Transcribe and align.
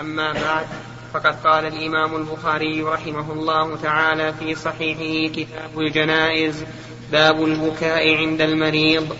أما 0.00 0.32
بعد 0.32 0.66
فقد 1.12 1.34
قال 1.44 1.66
الإمام 1.66 2.16
البخاري 2.16 2.82
رحمه 2.82 3.32
الله 3.32 3.76
تعالى 3.76 4.32
في 4.32 4.54
صحيحه 4.54 5.32
كتاب 5.34 5.80
الجنائز 5.80 6.64
باب 7.12 7.44
البكاء 7.44 8.14
عند 8.16 8.40
المريض. 8.40 9.16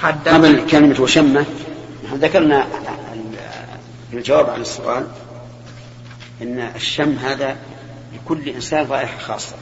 حدث 0.00 0.28
قبل 0.28 0.66
كلمة 0.70 1.00
وشمة 1.00 1.44
ذكرنا 2.14 2.66
الجواب 4.12 4.50
عن 4.50 4.60
السؤال 4.60 5.06
أن 6.42 6.72
الشم 6.76 7.12
هذا 7.12 7.56
لكل 8.14 8.48
إنسان 8.48 8.86
رائحة 8.86 9.18
خاصة 9.18 9.56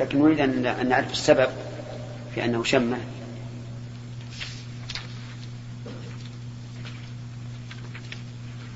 لكن 0.00 0.22
نريد 0.22 0.40
أن 0.40 0.88
نعرف 0.88 1.12
السبب 1.12 1.48
في 2.34 2.44
أنه 2.44 2.64
شمة. 2.64 2.98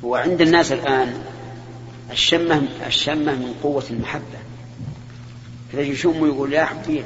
وعند 0.09 0.41
الناس 0.41 0.73
الآن 0.73 1.23
الشمة 2.11 2.69
الشمة 2.87 3.33
من 3.33 3.55
قوة 3.63 3.85
المحبة. 3.91 4.39
إذا 5.75 5.83
يشم 5.83 6.21
ويقول 6.21 6.53
يا 6.53 6.65
حبي 6.65 7.05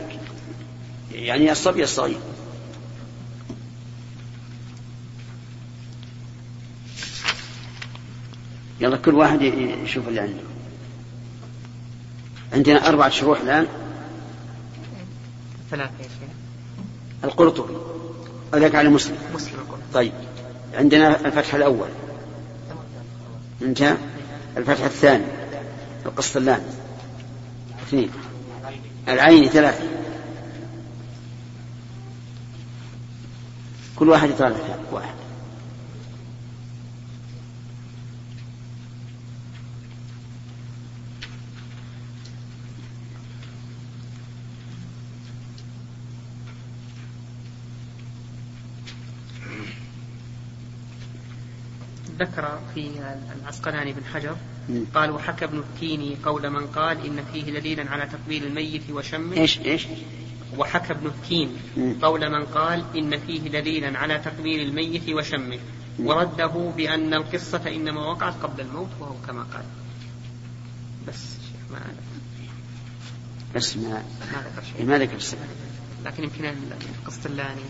يعني 1.13 1.53
الصبي 1.53 1.83
الصغير. 1.83 2.19
يلا 8.81 8.97
كل 8.97 9.15
واحد 9.15 9.43
يشوف 9.43 10.09
اللي 10.09 10.21
عنده. 10.21 10.43
عندنا 12.53 12.89
أربعة 12.89 13.09
شروح 13.09 13.41
الآن. 13.41 13.67
ثلاثة 15.71 15.93
القرطبي. 17.25 17.77
هذاك 18.55 18.75
على 18.75 18.89
مسلم. 18.89 19.17
مسلم 19.35 19.59
طيب. 19.95 20.13
عندنا 20.75 21.27
الفتح 21.27 21.55
الأول. 21.55 21.89
انتهى 23.65 23.97
الفتح 24.57 24.85
الثاني 24.85 25.25
القسطلاني 26.07 26.63
اثنين. 27.89 28.11
العين 29.09 29.49
ثلاثة. 29.49 29.85
كل 33.97 34.09
واحد 34.09 34.31
يطالع 34.31 34.57
واحد. 34.93 35.22
ذكر 52.19 52.61
في 52.75 52.91
العسقلاني 53.41 53.93
بن 53.93 54.05
حجر 54.15 54.37
قال 54.95 55.11
وحكى 55.11 55.45
ابن 55.45 55.59
التيني 55.59 56.17
قول 56.25 56.51
من 56.51 56.67
قال 56.67 57.07
إن 57.07 57.25
فيه 57.33 57.43
دليلا 57.43 57.91
على 57.91 58.07
تقبيل 58.07 58.45
الميت 58.47 58.91
وشمه. 58.91 59.37
إيش 59.37 59.59
إيش؟ 59.59 59.87
وحكى 60.59 60.93
ابن 60.93 61.07
التين 61.07 61.57
قول 62.03 62.31
من 62.31 62.45
قال 62.45 62.85
إن 62.97 63.19
فيه 63.19 63.41
دليلا 63.41 63.99
على 63.99 64.19
تقبيل 64.19 64.69
الميت 64.69 65.09
وشمه. 65.09 65.59
ورده 65.99 66.73
بأن 66.77 67.15
القصة 67.15 67.63
إنما 67.69 68.07
وقعت 68.07 68.35
قبل 68.43 68.61
الموت 68.61 68.91
وهو 69.01 69.15
كما 69.27 69.43
قال. 69.43 69.65
بس 71.09 71.37
ما 71.71 71.81
بس 73.55 73.77
ما 73.77 74.05
ما 74.33 74.43
ذكر 74.43 74.65
شيء. 74.77 74.87
ما 74.87 74.99
ذكر 74.99 75.17
السبب 75.17 75.41
لكن 76.05 76.25
يمكن 76.25 76.45
القسطلاني 77.01 77.63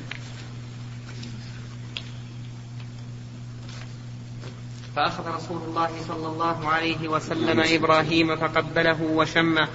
فأخذ 4.96 5.34
رسول 5.36 5.62
الله 5.68 5.90
صلى 6.08 6.26
الله 6.26 6.68
عليه 6.68 7.08
وسلم 7.08 7.60
إبراهيم 7.60 8.36
فقبله 8.36 9.02
وشمه. 9.02 9.68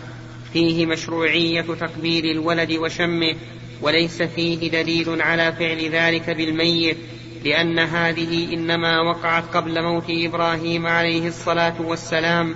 فيه 0.53 0.85
مشروعية 0.85 1.61
تقبيل 1.61 2.25
الولد 2.25 2.71
وشمه 2.71 3.35
وليس 3.81 4.21
فيه 4.21 4.71
دليل 4.71 5.21
على 5.21 5.53
فعل 5.53 5.89
ذلك 5.89 6.29
بالميت 6.29 6.97
لأن 7.45 7.79
هذه 7.79 8.53
إنما 8.53 9.01
وقعت 9.01 9.43
قبل 9.55 9.83
موت 9.83 10.05
إبراهيم 10.09 10.87
عليه 10.87 11.27
الصلاة 11.27 11.81
والسلام. 11.81 12.55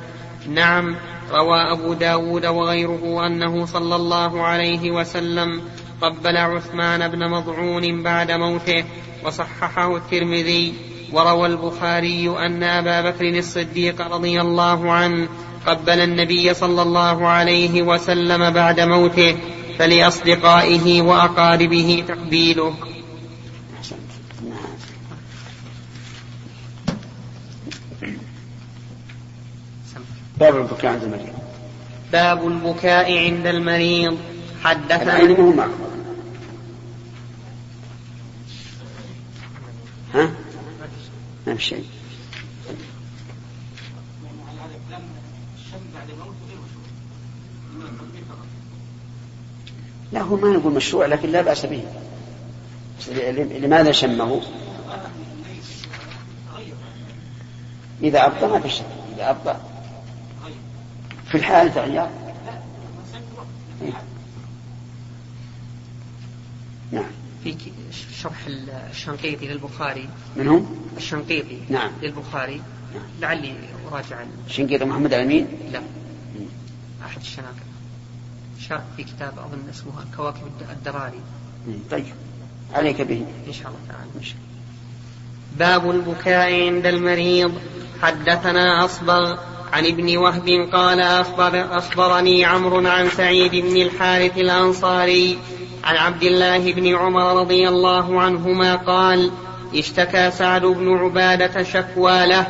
نعم 0.50 0.96
روى 1.31 1.72
أبو 1.72 1.94
داود 1.94 2.46
وغيره 2.46 3.28
أنه 3.28 3.66
صلى 3.66 3.96
الله 3.96 4.41
عليه 4.44 4.91
وسلم 4.91 5.62
قبل 6.02 6.38
عثمان 6.38 7.07
بن 7.07 7.30
مضعون 7.30 8.03
بعد 8.03 8.31
موته 8.31 8.84
وصححه 9.25 9.97
الترمذي. 9.97 10.91
وروى 11.12 11.48
البخاري 11.48 12.30
أن 12.46 12.64
أبا 12.64 13.10
بكر 13.10 13.38
الصديق 13.38 14.02
رضي 14.02 14.42
الله 14.42 14.92
عنه 14.92 15.28
قبل 15.66 16.00
النبي 16.00 16.54
صلى 16.54 16.82
الله 16.82 17.28
عليه 17.28 17.82
وسلم 17.82 18.50
بعد 18.50 18.80
موته 18.80 19.38
فلأصدقائه 19.80 21.02
وأقاربه 21.02 22.04
تقبيله. 22.08 22.74
باب 30.40 30.56
البكاء 30.58 30.92
عند 30.92 31.04
المريض. 31.04 31.34
باب 32.12 32.48
البكاء 32.48 33.18
عند 33.18 33.48
المريض. 33.48 34.18
حدثنا 34.64 35.14
ها؟ 40.14 40.32
ما 41.47 41.56
في 41.56 41.63
شيء 41.63 41.85
لا 50.12 50.22
هو 50.22 50.35
ما 50.35 50.50
نقول 50.50 50.74
مشروع 50.74 51.06
لكن 51.06 51.31
لا 51.31 51.41
بأس 51.41 51.66
به. 51.66 51.84
لماذا 53.59 53.91
شمه؟ 53.91 54.41
إذا 58.03 58.25
أبطأ 58.25 58.47
ما 58.47 58.59
في 58.59 58.69
شيء 58.69 58.85
إذا 59.16 59.30
أبطأ 59.30 59.62
في 61.28 61.38
الحال 61.38 61.74
تغير. 61.74 62.09
نعم. 66.91 67.12
في 67.44 67.56
شرح 68.16 68.47
الشنقيطي 68.91 69.47
للبخاري. 69.47 70.09
من 70.35 70.47
هو؟ 70.47 70.62
الشنقيطي 70.97 71.57
نعم. 71.69 71.91
للبخاري. 72.02 72.62
نعم. 72.96 73.03
لعلي 73.22 73.56
أراجع 73.91 74.24
الشنقيطي 74.47 74.85
محمد 74.85 75.13
الأمين؟ 75.13 75.47
لا. 75.72 75.81
أحد 77.06 77.22
الشناقطة 77.22 77.72
شرح 78.59 78.81
في 78.97 79.03
كتاب 79.03 79.34
أظن 79.40 79.69
اسمه 79.69 79.91
كواكب 80.18 80.51
الدراري. 80.72 81.19
طيب. 81.91 82.06
عليك 82.74 83.01
به. 83.01 83.25
إن 83.47 83.53
شاء 83.53 83.68
الله 83.68 83.80
تعالى. 83.88 84.34
باب 85.59 85.91
البكاء 85.91 86.51
عند 86.51 86.85
المريض. 86.85 87.62
حدثنا 88.01 88.85
أصبغ. 88.85 89.50
عن 89.74 89.86
ابن 89.86 90.18
وهب 90.18 90.70
قال 90.74 91.00
أخبر 91.00 91.78
أخبرني 91.78 92.46
عمرو 92.46 92.88
عن 92.88 93.09
سعيد 93.09 93.56
بن 93.56 93.78
الحارث 93.78 94.38
الأنصاري 94.38 95.38
عن 95.84 95.96
عبد 95.96 96.24
الله 96.24 96.74
بن 96.74 96.96
عمر 96.96 97.40
رضي 97.42 97.70
الله 97.70 98.22
عنهما 98.22 98.76
قال 98.76 99.31
اشتكى 99.76 100.31
سعد 100.31 100.66
بن 100.66 100.98
عبادة 100.98 101.64
شكوى 101.64 102.26
له 102.26 102.48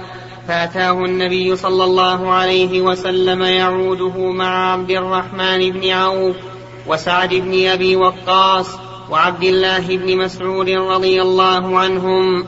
فأتاه 0.47 1.05
النبي 1.05 1.55
صلى 1.55 1.83
الله 1.83 2.31
عليه 2.31 2.81
وسلم 2.81 3.41
يعوده 3.41 4.31
مع 4.31 4.73
عبد 4.73 4.91
الرحمن 4.91 5.71
بن 5.71 5.89
عوف 5.89 6.35
وسعد 6.87 7.33
بن 7.33 7.67
أبي 7.67 7.95
وقاص 7.95 8.67
وعبد 9.09 9.43
الله 9.43 9.97
بن 9.97 10.17
مسعود 10.17 10.69
رضي 10.69 11.21
الله 11.21 11.79
عنهم. 11.79 12.45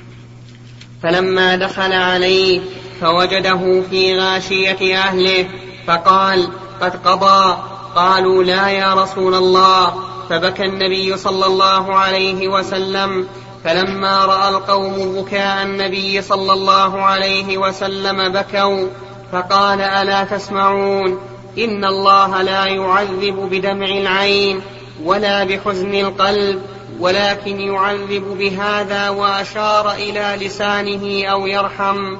فلما 1.02 1.56
دخل 1.56 1.92
عليه 1.92 2.60
فوجده 3.00 3.82
في 3.90 4.20
غاشية 4.20 4.98
أهله 4.98 5.46
فقال 5.86 6.48
قد 6.80 7.06
قضى. 7.06 7.56
قالوا 7.94 8.44
لا 8.44 8.68
يا 8.68 8.94
رسول 8.94 9.34
الله. 9.34 9.94
فبكى 10.30 10.64
النبي 10.64 11.16
صلى 11.16 11.46
الله 11.46 11.94
عليه 11.94 12.48
وسلم 12.48 13.28
فلما 13.64 14.24
رأى 14.24 14.48
القوم 14.48 15.22
بكاء 15.22 15.62
النبي 15.62 16.22
صلى 16.22 16.52
الله 16.52 17.02
عليه 17.02 17.58
وسلم 17.58 18.32
بكوا 18.32 18.88
فقال 19.32 19.80
ألا 19.80 20.24
تسمعون؟ 20.24 21.18
إن 21.58 21.84
الله 21.84 22.42
لا 22.42 22.66
يعذب 22.66 23.48
بدمع 23.50 23.86
العين 23.86 24.60
ولا 25.04 25.44
بحزن 25.44 25.94
القلب 25.94 26.62
ولكن 27.00 27.60
يعذب 27.60 28.36
بهذا 28.38 29.08
وأشار 29.08 29.92
إلى 29.92 30.46
لسانه 30.46 31.26
أو 31.26 31.46
يرحم. 31.46 32.16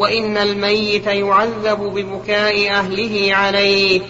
وإن 0.00 0.36
الميت 0.36 1.06
يعذب 1.06 1.78
ببكاء 1.78 2.70
أهله 2.70 3.34
عليه. 3.34 4.00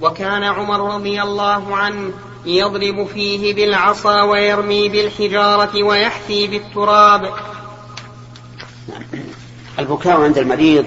وكان 0.00 0.42
عمر 0.42 0.94
رضي 0.94 1.22
الله 1.22 1.76
عنه 1.76 2.12
يضرب 2.46 3.06
فيه 3.14 3.54
بالعصا 3.54 4.22
ويرمي 4.22 4.88
بالحجارة 4.88 5.82
ويحثي 5.82 6.46
بالتراب. 6.46 7.32
البكاء 9.78 10.20
عند 10.20 10.38
المريض 10.38 10.84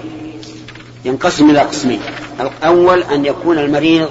ينقسم 1.04 1.50
إلى 1.50 1.60
قسمين. 1.60 2.00
الأول 2.40 3.02
أن 3.02 3.24
يكون 3.24 3.58
المريض 3.58 4.10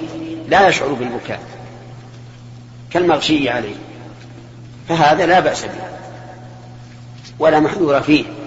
لا 0.50 0.68
يشعر 0.68 0.88
بالبكاء 0.88 1.44
كالمغشي 2.92 3.50
عليه 3.50 3.76
فهذا 4.90 5.26
لا 5.26 5.40
بأس 5.40 5.64
به 5.64 5.84
ولا 7.40 7.60
محذور 7.60 8.02
فيه. 8.02 8.43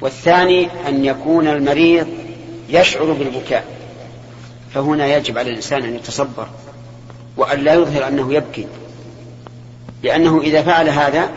والثاني 0.00 0.68
أن 0.88 1.04
يكون 1.04 1.48
المريض 1.48 2.06
يشعر 2.68 3.12
بالبكاء. 3.12 3.64
فهنا 4.74 5.16
يجب 5.16 5.38
على 5.38 5.50
الإنسان 5.50 5.82
أن 5.82 5.94
يتصبر 5.94 6.48
وأن 7.36 7.60
لا 7.60 7.74
يظهر 7.74 8.08
أنه 8.08 8.34
يبكي. 8.34 8.66
لأنه 10.02 10.40
إذا 10.40 10.62
فعل 10.62 10.88
هذا 10.88 11.30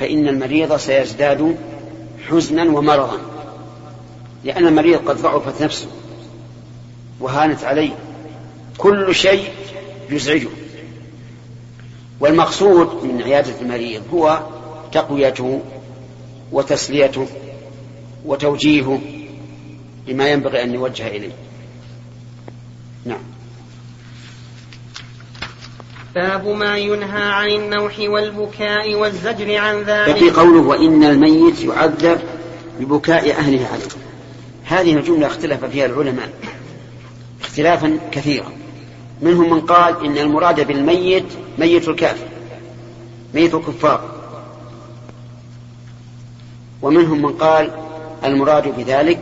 فإن 0.00 0.28
المريض 0.28 0.76
سيزداد 0.76 1.56
حزنا 2.28 2.62
ومرضا. 2.62 3.18
لأن 4.44 4.66
المريض 4.66 5.08
قد 5.08 5.22
ضعفت 5.22 5.62
نفسه 5.62 5.86
وهانت 7.20 7.64
عليه. 7.64 7.92
كل 8.78 9.14
شيء 9.14 9.48
يزعجه. 10.10 10.48
والمقصود 12.20 13.04
من 13.04 13.22
عيادة 13.22 13.54
المريض 13.60 14.02
هو 14.12 14.40
تقويته 14.92 15.60
وتسليته 16.52 17.26
وتوجيهه 18.24 19.00
لما 20.06 20.28
ينبغي 20.28 20.62
أن 20.62 20.74
يوجه 20.74 21.06
إليه. 21.06 21.32
نعم. 23.04 23.20
باب 26.14 26.46
ما 26.48 26.78
ينهى 26.78 27.22
عن 27.22 27.48
النوح 27.48 27.98
والبكاء 27.98 28.94
والزجر 28.94 29.56
عن 29.56 29.82
ذلك. 29.82 30.08
يقي 30.08 30.30
قوله 30.30 30.60
وإن 30.60 31.04
الميت 31.04 31.62
يعذب 31.62 32.20
ببكاء 32.80 33.30
أهله 33.30 33.66
عليه. 33.66 33.88
هذه 34.64 34.96
الجملة 34.96 35.26
اختلف 35.26 35.64
فيها 35.64 35.86
العلماء 35.86 36.32
اختلافا 37.40 37.98
كثيرا. 38.12 38.52
منهم 39.22 39.50
من 39.50 39.60
قال 39.60 40.04
إن 40.04 40.18
المراد 40.18 40.66
بالميت 40.66 41.26
ميت 41.58 41.88
الكافر 41.88 42.26
ميت 43.34 43.54
الكفار. 43.54 44.19
ومنهم 46.82 47.22
من 47.22 47.32
قال 47.32 47.70
المراد 48.24 48.76
بذلك 48.76 49.20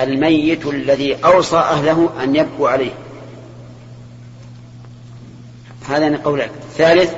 الميت 0.00 0.66
الذي 0.66 1.16
أوصى 1.24 1.56
أهله 1.56 2.08
أن 2.22 2.36
يبكوا 2.36 2.68
عليه. 2.68 2.90
هذان 5.88 6.16
قولان 6.16 6.48
الثالث 6.62 7.14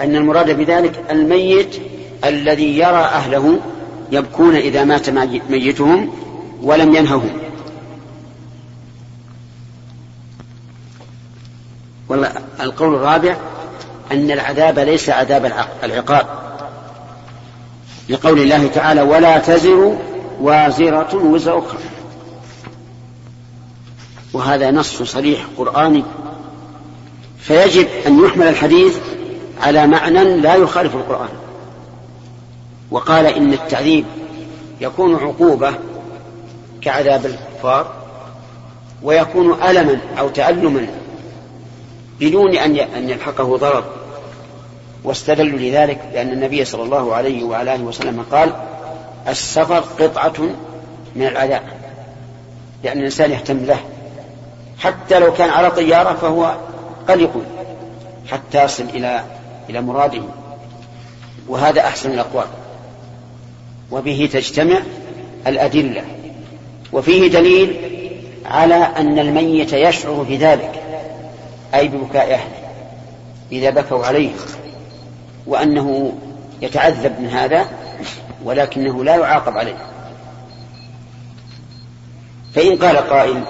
أن 0.00 0.16
المراد 0.16 0.56
بذلك 0.56 1.04
الميت 1.10 1.76
الذي 2.24 2.78
يرى 2.78 3.04
أهله 3.04 3.60
يبكون 4.12 4.56
إذا 4.56 4.84
مات 4.84 5.10
ميتهم 5.50 6.10
ولم 6.62 6.94
ينههم. 6.94 7.30
والله 12.08 12.32
القول 12.60 12.94
الرابع 12.94 13.36
أن 14.12 14.30
العذاب 14.30 14.78
ليس 14.78 15.10
عذاب 15.10 15.52
العقاب. 15.84 16.49
لقول 18.10 18.40
الله 18.40 18.66
تعالى 18.66 19.02
ولا 19.02 19.38
تزر 19.38 19.96
وازرة 20.40 21.14
وزر 21.14 21.58
أخرى. 21.58 21.80
وهذا 24.32 24.70
نص 24.70 25.02
صريح 25.02 25.46
قرآني. 25.58 26.04
فيجب 27.38 27.88
أن 28.06 28.24
يحمل 28.24 28.48
الحديث 28.48 28.98
على 29.60 29.86
معنى 29.86 30.24
لا 30.24 30.54
يخالف 30.54 30.94
القرآن. 30.94 31.28
وقال 32.90 33.26
إن 33.26 33.52
التعذيب 33.52 34.04
يكون 34.80 35.14
عقوبة 35.14 35.74
كعذاب 36.80 37.26
الكفار 37.26 37.94
ويكون 39.02 39.62
ألما 39.62 39.98
أو 40.18 40.28
تألما 40.28 40.86
بدون 42.20 42.56
أن 42.56 43.08
يلحقه 43.08 43.56
ضرر. 43.56 43.99
واستدلوا 45.04 45.58
لذلك 45.58 45.98
بأن 46.12 46.28
النبي 46.28 46.64
صلى 46.64 46.82
الله 46.82 47.14
عليه 47.14 47.44
وعلى 47.44 47.74
آله 47.74 47.84
وسلم 47.84 48.26
قال 48.32 48.52
السفر 49.28 49.78
قطعة 49.78 50.42
من 51.16 51.26
العذاب 51.26 51.62
لأن 52.84 52.98
الإنسان 52.98 53.30
يهتم 53.30 53.64
له. 53.64 53.78
حتى 54.78 55.18
لو 55.18 55.32
كان 55.32 55.50
على 55.50 55.70
طيارة 55.70 56.14
فهو 56.14 56.54
قلق 57.08 57.42
حتى 58.30 58.64
يصل 58.64 58.84
إلى 58.84 59.24
إلى 59.70 59.80
مراده. 59.80 60.22
وهذا 61.48 61.80
أحسن 61.80 62.10
الأقوال. 62.10 62.46
وبه 63.90 64.28
تجتمع 64.32 64.78
الأدلة. 65.46 66.04
وفيه 66.92 67.28
دليل 67.28 67.76
على 68.44 68.74
أن 68.74 69.18
الميت 69.18 69.72
يشعر 69.72 70.26
بذلك 70.28 70.82
أي 71.74 71.88
ببكاء 71.88 72.34
أهله 72.34 72.70
إذا 73.52 73.70
بكوا 73.70 74.06
عليه. 74.06 74.30
وأنه 75.50 76.12
يتعذب 76.62 77.20
من 77.20 77.28
هذا 77.28 77.66
ولكنه 78.44 79.04
لا 79.04 79.16
يعاقب 79.16 79.58
عليه. 79.58 79.76
فإن 82.54 82.76
قال 82.76 82.96
قائل 82.96 83.42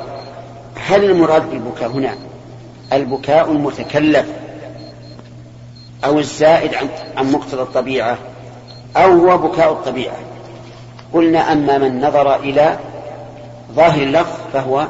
هل 0.86 1.04
المراد 1.04 1.50
بالبكاء 1.50 1.90
هنا 1.90 2.14
البكاء 2.92 3.52
المتكلف 3.52 4.26
أو 6.04 6.18
الزائد 6.18 6.74
عن, 7.16 7.32
مقتضى 7.32 7.62
الطبيعة 7.62 8.18
أو 8.96 9.12
هو 9.12 9.38
بكاء 9.38 9.72
الطبيعة؟ 9.72 10.16
قلنا 11.12 11.52
أما 11.52 11.78
من 11.78 12.00
نظر 12.00 12.36
إلى 12.36 12.78
ظاهر 13.72 14.02
اللفظ 14.02 14.38
فهو 14.52 14.86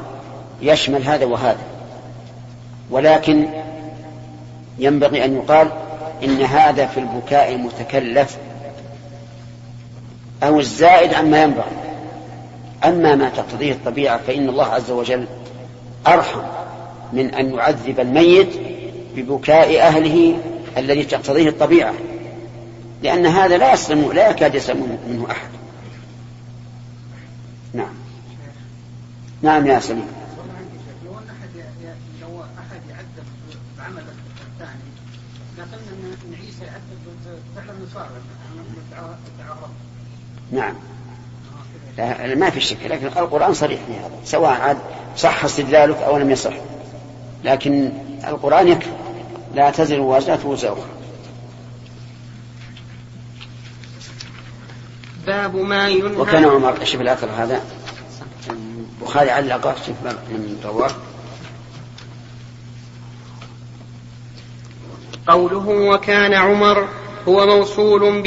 يشمل 0.61 1.03
هذا 1.03 1.25
وهذا. 1.25 1.61
ولكن 2.91 3.47
ينبغي 4.79 5.25
أن 5.25 5.35
يقال 5.35 5.67
إن 6.23 6.41
هذا 6.41 6.85
في 6.85 6.99
البكاء 6.99 7.51
المتكلف 7.51 8.37
أو 10.43 10.59
الزائد 10.59 11.13
عما 11.13 11.43
ينبغي. 11.43 11.81
أما 12.85 13.15
ما 13.15 13.29
تقتضيه 13.29 13.71
الطبيعة 13.71 14.17
فإن 14.27 14.49
الله 14.49 14.65
عز 14.65 14.91
وجل 14.91 15.25
أرحم 16.07 16.41
من 17.13 17.33
أن 17.33 17.53
يعذب 17.53 17.99
الميت 17.99 18.49
ببكاء 19.15 19.81
أهله 19.81 20.37
الذي 20.77 21.03
تقتضيه 21.03 21.49
الطبيعة. 21.49 21.93
لأن 23.03 23.25
هذا 23.25 23.57
لا 23.57 23.73
يسلم 23.73 24.11
لا 24.11 24.29
يكاد 24.29 24.55
يسلم 24.55 24.97
منه 25.07 25.31
أحد. 25.31 25.49
نعم. 27.73 27.93
نعم 29.41 29.67
يا 29.67 29.79
سليم 29.79 30.07
لو 31.05 31.13
أحد 31.13 31.49
لو 32.21 32.41
أحد 32.41 32.81
يعذب 32.89 33.25
بعمل 33.77 34.03
الثاني 34.53 34.91
نقلنا 35.57 36.15
أن 36.25 36.33
عيسى 36.33 36.65
يعذب 36.65 37.41
فعل 37.55 37.69
النصارى 37.69 38.09
نعم. 40.51 40.73
لا 41.97 42.35
ما 42.35 42.49
في 42.49 42.61
شك 42.61 42.77
لكن 42.85 43.07
القرآن 43.07 43.53
صريح 43.53 43.79
في 43.87 43.93
هذا 43.93 44.11
سواء 44.25 44.51
عاد 44.51 44.77
صح 45.17 45.45
استدلالك 45.45 45.97
أو 45.97 46.17
لم 46.17 46.31
يصح. 46.31 46.53
لكن 47.43 47.91
القرآن 48.27 48.67
يكفي 48.67 48.91
لا 49.55 49.69
تزر 49.69 49.99
وازرة 49.99 50.47
وزر 50.47 50.73
أخرى. 50.73 50.85
باب 55.27 55.55
ما 55.55 55.89
ينهى 55.89 56.15
وكان 56.15 56.45
عمر 56.45 56.85
شوف 56.85 57.01
الأثر 57.01 57.29
هذا. 57.31 57.61
البخاري 59.01 59.29
علق 59.29 59.75
شوف 59.85 59.95
من 60.29 60.59
رواه 60.65 60.91
قوله 65.27 65.67
وكان 65.67 66.33
عمر 66.33 66.87
هو 67.27 67.45
موصول 67.45 68.23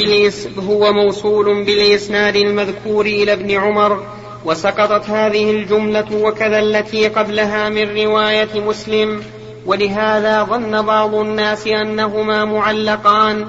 هو 0.59 0.93
موصول 0.93 1.63
بالإسناد 1.63 2.35
المذكور 2.35 3.05
إلى 3.05 3.33
ابن 3.33 3.51
عمر 3.51 4.05
وسقطت 4.45 5.09
هذه 5.09 5.51
الجملة 5.51 6.15
وكذا 6.15 6.59
التي 6.59 7.07
قبلها 7.07 7.69
من 7.69 7.97
رواية 7.97 8.59
مسلم. 8.59 9.23
ولهذا 9.65 10.43
ظن 10.43 10.81
بعض 10.81 11.15
الناس 11.15 11.67
أنهما 11.67 12.45
معلقان. 12.45 13.47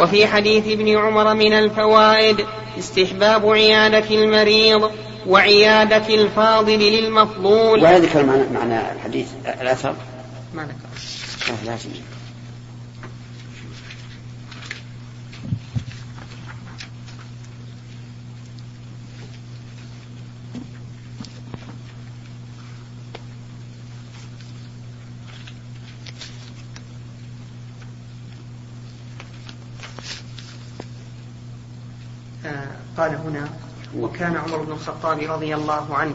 وفي 0.00 0.26
حديث 0.26 0.68
ابن 0.68 0.96
عمر 0.96 1.34
من 1.34 1.52
الفوائد 1.52 2.36
استحباب 2.78 3.50
عيادة 3.50 4.10
المريض 4.10 4.90
وعيادة 5.26 6.14
الفاضل 6.14 6.78
للمفضول. 6.78 7.78
ولا 7.78 7.98
ذكر 7.98 8.26
معنى, 8.54 8.92
الحديث 8.92 9.26
الأثر؟ 9.60 9.94
ما 10.54 10.62
ذكر. 10.62 10.92
لازم 11.66 11.90
قال 33.02 33.14
هنا 33.14 33.48
وكان 33.98 34.36
عمر 34.36 34.56
بن 34.56 34.72
الخطاب 34.72 35.18
رضي 35.18 35.54
الله 35.54 35.86
عنه 35.94 36.14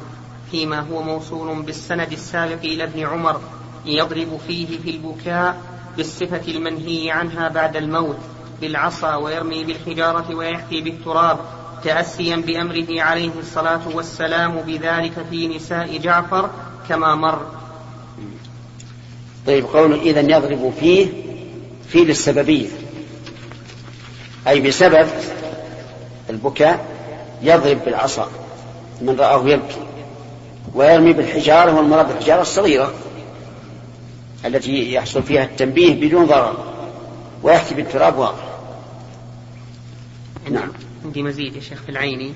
فيما 0.52 0.80
هو 0.80 1.04
موصول 1.04 1.62
بالسند 1.62 2.12
السابق 2.12 2.60
إلى 2.64 2.84
ابن 2.84 3.06
عمر 3.06 3.42
يضرب 3.86 4.40
فيه 4.48 4.68
في 4.84 4.90
البكاء 4.90 5.62
بالصفة 5.98 6.42
المنهي 6.48 7.12
عنها 7.12 7.50
بعد 7.50 7.76
الموت 7.76 8.18
بالعصا 8.62 9.16
ويرمي 9.16 9.64
بالحجارة 9.64 10.36
ويحكي 10.36 10.82
بالتراب 10.82 11.40
تأسيا 11.84 12.36
بأمره 12.36 13.02
عليه 13.02 13.32
الصلاة 13.40 13.82
والسلام 13.94 14.62
بذلك 14.62 15.26
في 15.30 15.48
نساء 15.48 15.98
جعفر 15.98 16.50
كما 16.90 17.16
مر. 17.16 17.42
طيب 19.48 19.66
قول 19.66 19.94
إذا 19.94 20.20
يضرب 20.20 20.74
فيه 20.80 21.08
في 21.90 22.00
للسببية 22.00 22.68
أي 24.48 24.62
بسبب 24.62 25.08
البكاء 26.30 26.86
يضرب 27.42 27.86
بالعصا 27.86 28.28
من 29.02 29.16
رآه 29.20 29.50
يبكي 29.50 29.82
ويرمي 30.74 31.14
بالحجارة 31.14 31.76
والمراد 31.76 32.08
بالحجارة 32.08 32.42
الصغيرة 32.42 32.94
التي 34.46 34.94
يحصل 34.94 35.24
فيها 35.24 35.44
التنبيه 35.44 36.08
بدون 36.08 36.26
ضرر 36.26 36.64
ويحكي 37.44 37.76
بالتراب 37.76 38.18
واضح. 38.18 38.48
نعم. 40.52 40.72
عندي 41.06 41.24
مزيد 41.24 41.56
يا 41.56 41.62
شيخ 41.62 41.82
في 41.84 41.90
العيني. 41.90 42.34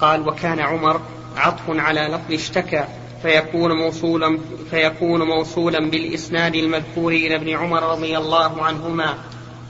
قال 0.00 0.28
وكان 0.28 0.60
عمر 0.60 1.00
عطف 1.36 1.62
على 1.68 2.00
لفظ 2.00 2.32
اشتكى 2.32 2.84
فيكون 3.22 3.72
موصولا 3.72 4.38
فيكون 4.70 5.22
موصولا 5.22 5.90
بالإسناد 5.90 6.54
المذكور 6.54 7.12
إلى 7.12 7.34
ابن 7.34 7.48
عمر 7.48 7.82
رضي 7.82 8.18
الله 8.18 8.62
عنهما. 8.62 9.14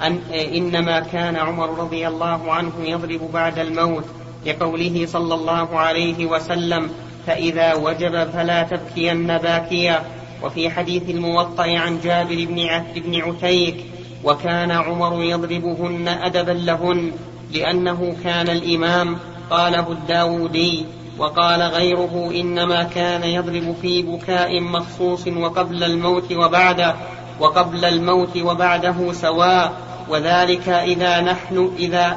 أن 0.03 0.19
إنما 0.33 1.01
كان 1.01 1.37
عمر 1.37 1.79
رضي 1.79 2.09
الله 2.09 2.53
عنه 2.53 2.73
يضرب 2.83 3.33
بعد 3.33 3.59
الموت 3.59 4.05
لقوله 4.47 5.07
صلى 5.07 5.35
الله 5.35 5.79
عليه 5.79 6.27
وسلم 6.27 6.91
فإذا 7.27 7.75
وجب 7.75 8.31
فلا 8.31 8.63
تبكين 8.63 9.27
باكيا. 9.27 10.03
وفي 10.43 10.71
حديث 10.71 11.11
الموطأ 11.11 11.63
عن 11.63 12.01
جابر 12.01 12.45
بن 12.45 12.83
بن 12.95 13.21
عتيك 13.21 13.77
وكان 14.25 14.71
عمر 14.71 15.23
يضربهن 15.23 16.09
أدبا 16.09 16.53
لهن 16.53 17.13
لأنه 17.55 18.17
كان 18.25 18.49
الإمام. 18.49 19.19
قاله 19.51 19.93
الداودي 19.93 20.87
وقال 21.19 21.63
غيره 21.63 22.31
إنما 22.35 22.83
كان 22.83 23.23
يضرب 23.23 23.77
في 23.83 24.03
بكاء 24.03 24.61
مخصوص 24.61 25.27
وقبل 25.27 25.85
الموت 25.85 26.33
وبعده. 26.33 26.95
وقبل 27.41 27.85
الموت 27.85 28.37
وبعده 28.37 29.13
سواء 29.13 29.73
وذلك 30.09 30.69
إذا 30.69 31.21
نحن 31.21 31.71
إذا 31.79 32.17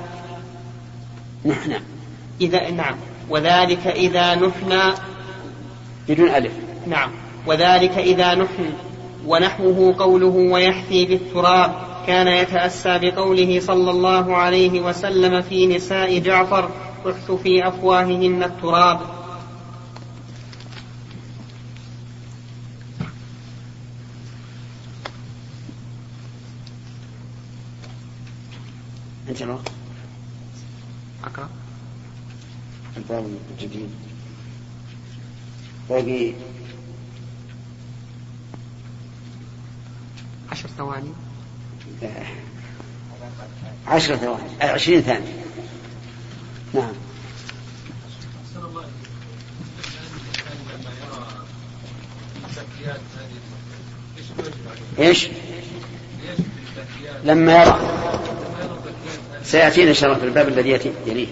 نحن 1.46 1.80
إذا 2.42 2.70
نعم 2.70 2.96
وذلك 3.30 3.88
إذا 3.88 4.36
نحن 4.36 4.94
بدون 6.10 6.30
ألف. 6.30 6.51
نعم 6.88 7.10
وذلك 7.48 7.98
إذا 7.98 8.36
نحن 8.36 8.74
ونحوه 9.28 9.96
قوله 10.00 10.51
ويحثي 10.51 11.06
بالتراب 11.06 11.72
كان 12.08 12.28
يتأسى 12.28 13.00
بقوله 13.00 13.60
صلى 13.60 13.92
الله 13.92 14.36
عليه 14.36 14.82
وسلم 14.82 15.42
في 15.42 15.68
نساء 15.68 16.20
جعفر 16.20 16.70
احث 17.10 17.32
في 17.32 17.68
أفواههن 17.68 18.44
التراب. 18.44 19.00
أنت 29.41 29.50
لو 29.50 29.60
أقرأ 31.24 31.50
الباب 32.98 33.38
الجديد 33.51 33.89
باقي 35.89 36.33
عشر 40.51 40.69
ثواني. 40.77 41.10
عشر 43.88 44.15
ثواني. 44.15 44.62
عشرين 44.62 45.01
ثانية. 45.01 45.45
نعم. 46.74 46.93
إيش؟ 55.00 55.29
لما 57.24 57.63
يرى. 57.63 58.00
سيأتينا 59.51 59.89
إن 59.89 59.93
شاء 59.93 60.10
الله 60.10 60.20
في 60.20 60.25
الباب 60.25 60.48
الذي 60.48 60.70
يليه. 61.08 61.27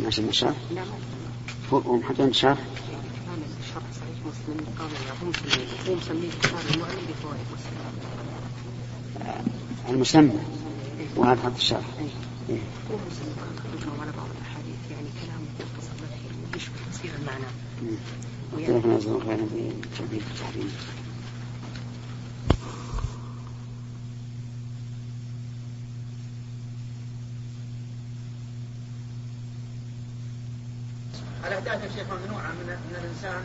ما 0.00 0.10
سمى 0.10 0.28
الشرح؟ 0.28 0.56
هم 1.72 2.02
حتى 2.02 2.24
الشرح؟ 2.24 2.58
شرح 3.74 3.82
صحيح 3.92 4.16
مسلم 4.26 4.66
هو 5.88 5.94
مسميه 5.94 6.28
بفوائد 7.08 7.46
المسمى 9.88 10.40
وهذا 11.16 11.40
حط 11.42 11.54
الشرح 11.56 11.84
إيه. 12.48 12.58
هو 12.90 12.96
مسمى 12.96 14.00
على 14.02 14.12
بعض 14.12 14.26
الاحاديث 14.38 14.90
يعني 14.90 15.08
كلام 15.22 15.40
مختصر 15.60 16.16
يشبه 16.56 16.74
تفسير 16.90 17.10
المعنى 17.20 17.44
واختلفنا 18.52 18.96
نزل 18.96 19.12
غير 19.12 19.36
في 19.36 19.70
تبديل 19.98 20.22
التحريم 20.30 20.70
الاهداف 31.46 31.82
يا 31.82 31.88
شيخ 31.88 32.06
من, 32.86 32.92
من 32.92 33.04
الإنسان 33.04 33.42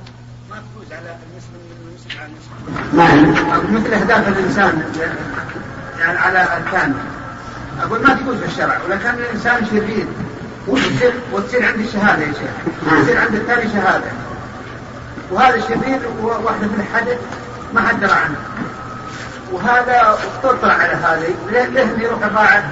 ما 0.50 0.55
تفوز 0.55 0.93
على 0.93 1.15
المسلم 1.31 1.62
من 1.69 1.88
المسلم 1.88 2.21
على 2.21 2.31
المسلم. 2.31 3.38
نعم. 3.48 3.75
مثل 3.75 3.93
اهداف 3.93 4.27
الإنسان 4.27 4.93
يعني 6.00 6.19
على 6.19 6.48
الكامل. 6.57 6.95
أقول 7.81 8.03
ما 8.03 8.13
تفوز 8.13 8.38
في 8.38 8.45
الشرع 8.45 8.77
ولا 8.86 8.95
كان 8.95 9.15
الإنسان 9.15 9.65
شرير 9.65 10.05
وتصير 10.67 11.13
وتصير 11.31 11.65
عندي 11.65 11.88
شهادة 11.88 12.24
يا 12.24 12.33
شيخ. 12.33 12.51
وتصير 12.86 13.21
عند 13.21 13.36
الثاني 13.36 13.71
شهادة. 13.74 14.12
وهذا 15.31 15.62
شرير 15.62 16.00
واحدة 16.21 16.67
في 16.67 16.81
الحدث 16.81 17.19
ما 17.74 17.81
حد 17.81 18.00
درى 18.00 18.12
عنه. 18.12 18.36
وهذا 19.51 20.17
تطلع 20.43 20.74
على 20.74 20.93
هذا 20.93 21.27
ليه 21.51 22.05
يروح 22.05 22.19
يراعى 22.21 22.63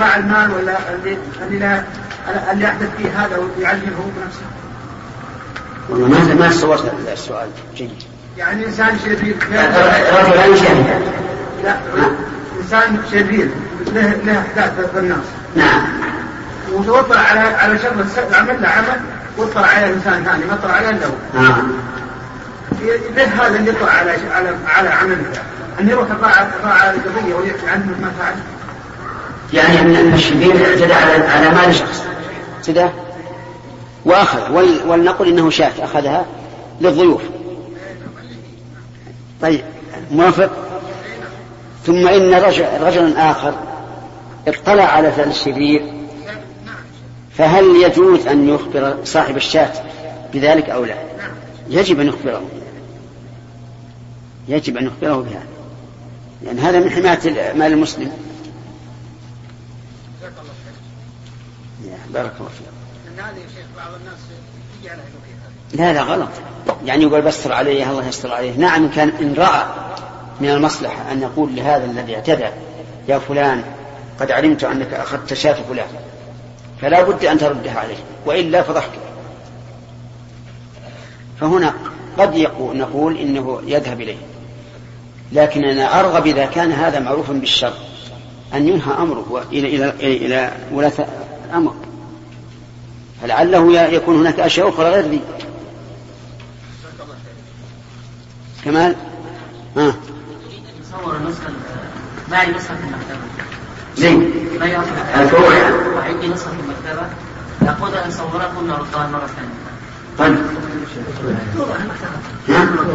راعى 0.00 0.20
المال 0.20 0.50
ولا 0.50 0.94
اللي 0.94 1.18
اللي 1.42 1.84
اللي 2.52 2.64
يحدث 2.64 2.96
فيه 2.96 3.24
هذا 3.24 3.36
ويعلمه 3.36 4.12
بنفسه 4.16 4.59
والله 5.88 6.08
ما 6.08 6.34
ما 6.34 6.50
صورت 6.50 6.92
السؤال. 7.12 7.48
جيد. 7.76 7.90
يعني 8.38 8.66
إنسان 8.66 8.98
شرير 9.04 9.36
رجل 10.22 10.58
شرير 10.58 11.00
لا 11.64 11.76
إنسان 12.62 12.98
شرير 13.10 13.48
له 13.94 14.12
له 14.24 14.38
أحداث 14.40 14.90
في 14.92 14.98
الناس. 14.98 15.24
نعم. 15.56 15.82
وتوطر 16.72 17.18
على 17.18 17.40
على 17.40 17.78
شر 17.78 18.04
عمل 18.34 18.62
له 18.62 18.68
عمل 18.68 19.00
وطلع 19.38 19.66
عليه 19.66 19.86
إنسان 19.86 20.24
ثاني 20.24 20.44
ما 20.44 20.58
طلع 20.62 20.72
عليه 20.72 20.90
إلا 20.90 21.06
هو. 21.06 21.42
نعم. 21.42 21.72
ليه 23.16 23.24
هذا 23.24 23.56
اللي 23.56 23.70
يطلع 23.70 23.92
على 23.92 24.10
على 24.10 24.56
على 24.66 24.88
عمله. 24.88 25.32
أن 25.80 25.88
يروح 25.88 26.08
يراعى 26.10 26.90
القضية 26.90 27.34
ويحكي 27.34 27.66
عنه 27.68 27.86
ما 28.02 28.10
فعل. 28.18 28.34
يعني 29.52 29.80
ان 29.80 30.14
الشرير 30.14 30.66
اعتدى 30.66 30.94
على 30.94 31.24
على 31.26 31.50
مال 31.50 31.74
شخص. 31.74 32.04
كذا 32.66 32.92
وأخذ 34.04 34.52
ولنقل 34.86 35.28
إنه 35.28 35.50
شاة 35.50 35.84
أخذها 35.84 36.26
للضيوف. 36.80 37.22
طيب 39.42 39.64
موافق؟ 40.10 40.50
ثم 41.86 42.08
إن 42.08 42.34
رجل 42.34 42.66
رجلا 42.80 43.30
آخر 43.30 43.54
اطلع 44.48 44.84
على 44.84 45.12
فعل 45.12 45.28
الشرير 45.28 45.92
فهل 47.36 47.64
يجوز 47.64 48.26
أن 48.26 48.48
يخبر 48.48 48.96
صاحب 49.04 49.36
الشاة 49.36 49.72
بذلك 50.32 50.70
أو 50.70 50.84
لا؟ 50.84 50.96
يجب 51.68 52.00
أن 52.00 52.06
يخبره. 52.06 52.42
يجب 54.48 54.76
أن 54.76 54.86
يخبره 54.86 55.16
بهذا. 55.16 55.46
لأن 56.42 56.58
هذا 56.58 56.80
من 56.80 56.90
حماية 56.90 57.52
مال 57.52 57.72
المسلم. 57.72 58.12
بارك 62.14 62.32
الله 62.38 62.48
فيك. 62.48 62.79
لا 65.72 65.92
لا 65.92 66.02
غلط. 66.02 66.28
يعني 66.84 67.02
يقول 67.02 67.22
بستر 67.22 67.52
عليه 67.52 67.90
الله 67.90 68.08
يستر 68.08 68.32
عليه. 68.32 68.56
نعم 68.56 68.90
كان 68.90 69.08
إن 69.20 69.34
رأى 69.34 69.66
من 70.40 70.50
المصلحة 70.50 71.12
أن 71.12 71.22
يقول 71.22 71.56
لهذا 71.56 71.84
الذي 71.84 72.14
اعتدى 72.14 72.46
يا 73.08 73.18
فلان 73.18 73.64
قد 74.20 74.30
علمت 74.30 74.64
أنك 74.64 74.94
أخذت 74.94 75.34
شاة 75.34 75.56
فلان 75.68 75.86
فلا 76.80 77.02
بد 77.02 77.24
أن 77.24 77.38
تردها 77.38 77.80
عليه 77.80 77.96
وإلا 78.26 78.62
فضحك. 78.62 78.90
فهنا 81.40 81.74
قد 82.18 82.34
يقول 82.34 82.76
نقول 82.76 83.16
إنه 83.16 83.62
يذهب 83.66 84.00
إليه. 84.00 84.18
لكن 85.32 85.64
أنا 85.64 86.00
أرغب 86.00 86.26
إذا 86.26 86.46
كان 86.46 86.72
هذا 86.72 87.00
معروفا 87.00 87.32
بالشر 87.32 87.72
أن 88.54 88.68
ينهى 88.68 88.92
أمره 88.98 89.44
إلى 89.52 89.76
إلى 89.76 89.90
إلى 90.16 90.52
ولاة 90.72 90.92
الأمر. 91.50 91.74
فلعله 93.22 93.80
يكون 93.80 94.16
هناك 94.20 94.40
أشياء 94.40 94.68
أخرى 94.68 94.90
غير 94.90 95.04
ذي. 95.04 95.20
كمال؟ 98.64 98.96
ها. 99.76 99.94
تصور 100.82 101.18
نسخة 101.28 101.50
معي 102.30 102.46
نسخة 102.50 102.74
المكتبة. 102.74 103.18
زين. 103.96 104.32
الفروع. 105.20 105.52
عندي 106.04 106.28
نسخة 106.28 106.50
في 106.50 106.56
المكتبة. 106.60 107.06
لابد 107.62 107.94
أن 107.94 108.08
أصورها 108.08 108.52
ثم 108.54 108.70
أردها 108.70 109.10
مرة 109.12 109.28
ثانية. 109.36 109.60
طيب. 110.18 110.36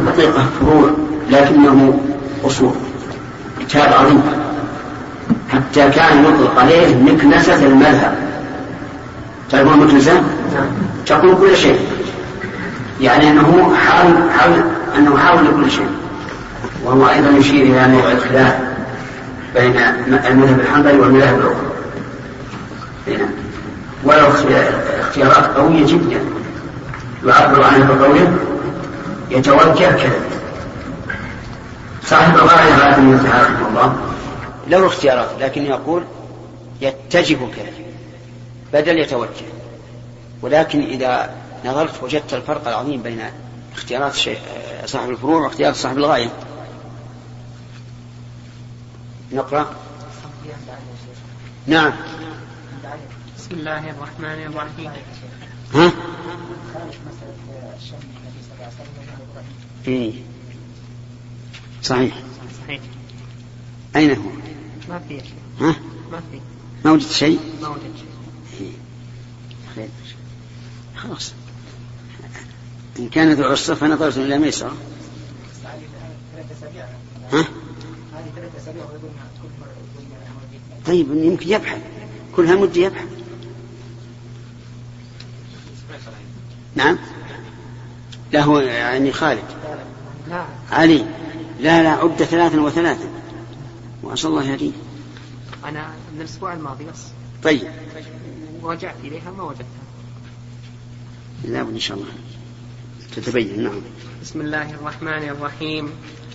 حقيقة 0.06 0.46
فروع. 0.60 0.90
لكنه 1.30 2.00
أصول 2.44 2.74
كتاب 3.60 3.92
عظيم. 3.92 4.22
حتى 5.52 5.90
كان 5.90 6.24
يطلق 6.24 6.58
عليه 6.58 6.96
مكنسة 6.96 7.66
المذهب. 7.66 8.25
تعرفون 9.50 9.78
مكنسة؟ 9.78 10.22
تقول 11.06 11.36
كل 11.36 11.56
شيء. 11.56 11.80
يعني 13.00 13.30
أنه 13.30 13.74
حاول 13.76 14.30
حاول 14.38 14.62
أنه 14.98 15.18
حاول 15.18 15.46
كل 15.56 15.70
شيء. 15.70 15.90
وهو 16.84 17.08
أيضا 17.08 17.28
يشير 17.28 17.62
إلى 17.62 17.86
نوع 17.86 18.12
الخلاف 18.12 18.54
بين 19.54 19.76
المذهب 20.26 20.60
الحنبلي 20.60 20.98
والمذاهب 20.98 21.38
الأخرى. 21.38 21.66
ولو 24.04 24.26
اختيارات 25.00 25.56
قوية 25.56 25.86
جدا. 25.86 26.20
يعبر 27.26 27.64
عنها 27.64 27.94
بقوله 27.94 28.36
يتوجه 29.30 29.90
كذا. 29.90 30.20
صاحب 32.04 32.34
الغاية 32.34 32.76
غاية 32.76 32.96
من 32.96 33.30
رحمه 33.42 33.68
الله 33.68 33.96
له 34.68 34.86
اختيارات 34.86 35.28
لكن 35.40 35.62
يقول 35.62 36.02
يتجه 36.80 37.34
كذا. 37.34 37.85
بدل 38.72 38.98
يتوجه 38.98 39.46
ولكن 40.42 40.80
إذا 40.82 41.34
نظرت 41.64 42.02
وجدت 42.02 42.34
الفرق 42.34 42.68
العظيم 42.68 43.02
بين 43.02 43.22
اختيارات 43.74 44.14
صاحب 44.84 45.10
الفروع 45.10 45.40
واختيارات 45.40 45.76
صاحب 45.76 45.98
الغاية. 45.98 46.32
نقرأ. 49.32 49.74
نعم. 51.66 51.92
بسم 53.38 53.50
الله 53.50 53.90
الرحمن 53.90 54.46
الرحيم. 54.46 54.92
ها؟ 55.74 55.92
إيه. 59.88 60.12
صحيح. 61.82 62.14
صحيح. 62.64 62.80
أين 63.96 64.10
هو؟ 64.10 64.30
ما 64.88 65.00
في 65.08 65.20
ها؟ 65.60 65.74
ما 66.12 66.20
في. 66.32 66.40
ما 66.84 66.90
وجدت 66.90 67.12
شيء؟ 67.12 67.40
ما 67.62 67.68
وجدت 67.68 67.96
شيء 67.96 68.16
إيه. 68.60 68.72
خير 69.74 69.88
خلاص. 71.06 71.32
إن 72.98 73.08
كانت 73.08 73.38
العصة 73.38 73.74
فنظرت 73.74 74.18
إلى 74.18 74.38
ميسرة. 74.38 74.76
ها؟ 77.32 77.44
طيب 80.86 81.06
يمكن 81.10 81.48
يبحث. 81.48 81.82
كلها 82.36 82.54
مدة 82.54 82.80
يبحث. 82.80 83.08
نعم. 86.74 86.98
لا 88.32 88.42
هو 88.42 88.58
يعني 88.58 89.12
خالد. 89.12 89.44
علي. 90.70 91.06
لا 91.60 91.82
لا 91.82 91.90
عد 91.90 92.22
ثلاثا 92.22 92.60
وثلاثا. 92.60 93.08
وأسأل 94.02 94.30
الله 94.30 94.44
يهديه 94.44 94.72
أنا 95.64 95.88
من 96.14 96.20
الأسبوع 96.20 96.52
الماضي 96.52 96.84
بس. 96.84 97.02
طيب. 97.42 97.70
ورجعت 98.62 98.96
إليها 99.04 99.30
ما 99.30 99.42
وجدتها. 99.42 99.85
لا 101.44 101.60
إن 101.60 101.78
شاء 101.78 101.96
الله. 101.96 102.08
تتبين 103.16 103.62
نعم. 103.62 103.80
بسم 104.22 104.40
الله 104.40 104.70
الرحمن 104.70 105.28
الرحيم. 105.28 105.90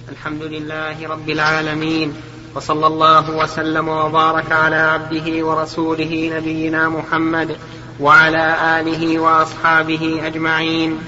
الحمد 0.10 0.44
لله 0.44 1.08
رب 1.08 1.30
العالمين 1.30 2.14
وصلى 2.56 2.88
الله 2.88 3.38
وسلم 3.38 3.88
وبارك 3.88 4.52
على 4.52 4.76
عبده 4.76 5.46
ورسوله 5.46 6.32
نبينا 6.38 6.90
محمد 6.90 7.56
وعلى 8.00 8.80
آله 8.80 9.20
وأصحابه 9.20 10.28
أجمعين. 10.28 11.00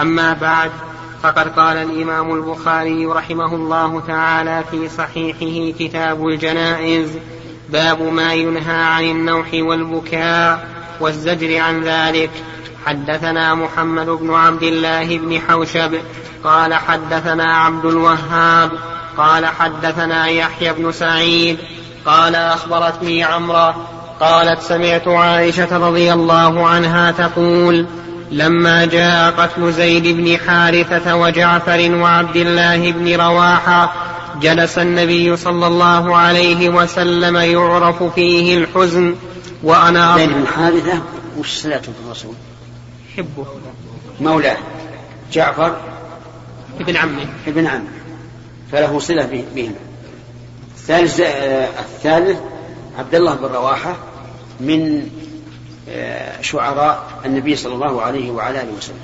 أما 0.00 0.32
بعد 0.32 0.70
فقد 1.22 1.48
قال 1.48 1.76
الإمام 1.76 2.34
البخاري 2.34 3.06
رحمه 3.06 3.54
الله 3.54 4.00
تعالى 4.00 4.64
في 4.70 4.88
صحيحه 4.88 5.78
كتاب 5.78 6.26
الجنائز 6.26 7.10
باب 7.72 8.02
ما 8.02 8.34
ينهى 8.34 8.82
عن 8.84 9.04
النوح 9.04 9.50
والبكاء 9.54 10.68
والزجر 11.00 11.58
عن 11.58 11.84
ذلك. 11.84 12.30
حدثنا 12.86 13.54
محمد 13.54 14.06
بن 14.06 14.34
عبد 14.34 14.62
الله 14.62 15.18
بن 15.18 15.40
حوشب 15.48 15.94
قال 16.44 16.74
حدثنا 16.74 17.56
عبد 17.56 17.84
الوهاب 17.84 18.70
قال 19.16 19.46
حدثنا 19.46 20.26
يحيى 20.26 20.72
بن 20.72 20.92
سعيد 20.92 21.58
قال 22.06 22.34
أخبرتني 22.34 23.24
عمره 23.24 23.86
قالت 24.20 24.62
سمعت 24.62 25.08
عائشة 25.08 25.88
رضي 25.88 26.12
الله 26.12 26.66
عنها 26.66 27.10
تقول 27.10 27.86
لما 28.30 28.84
جاء 28.84 29.30
قتل 29.30 29.72
زيد 29.72 30.16
بن 30.16 30.38
حارثة 30.46 31.16
وجعفر 31.16 31.94
وعبد 31.94 32.36
الله 32.36 32.92
بن 32.92 33.20
رواحة 33.20 33.92
جلس 34.40 34.78
النبي 34.78 35.36
صلى 35.36 35.66
الله 35.66 36.16
عليه 36.16 36.68
وسلم 36.68 37.36
يعرف 37.36 38.02
فيه 38.02 38.58
الحزن 38.58 39.14
وأنا 39.62 40.16
زيد 40.16 40.28
بن 40.28 40.46
حارثة 40.46 41.02
وش 41.38 41.58
صلاته 41.58 41.92
الرسول؟ 42.06 42.34
يحبه. 43.12 43.46
مولاه. 44.20 44.56
جعفر 45.32 45.76
ابن 46.80 46.96
عمه. 46.96 47.26
ابن 47.46 47.66
عمه. 47.66 47.88
فله 48.72 48.98
صلة 48.98 49.44
بهما. 49.54 49.74
الثالث 50.76 51.20
آه، 51.20 51.68
الثالث 51.80 52.38
عبد 52.98 53.14
الله 53.14 53.34
بن 53.34 53.44
رواحة 53.44 53.96
من 54.60 55.08
آه، 55.88 56.40
شعراء 56.40 57.20
النبي 57.24 57.56
صلى 57.56 57.74
الله 57.74 58.02
عليه 58.02 58.30
وعلى 58.30 58.62
آله 58.62 58.72
وسلم. 58.78 58.96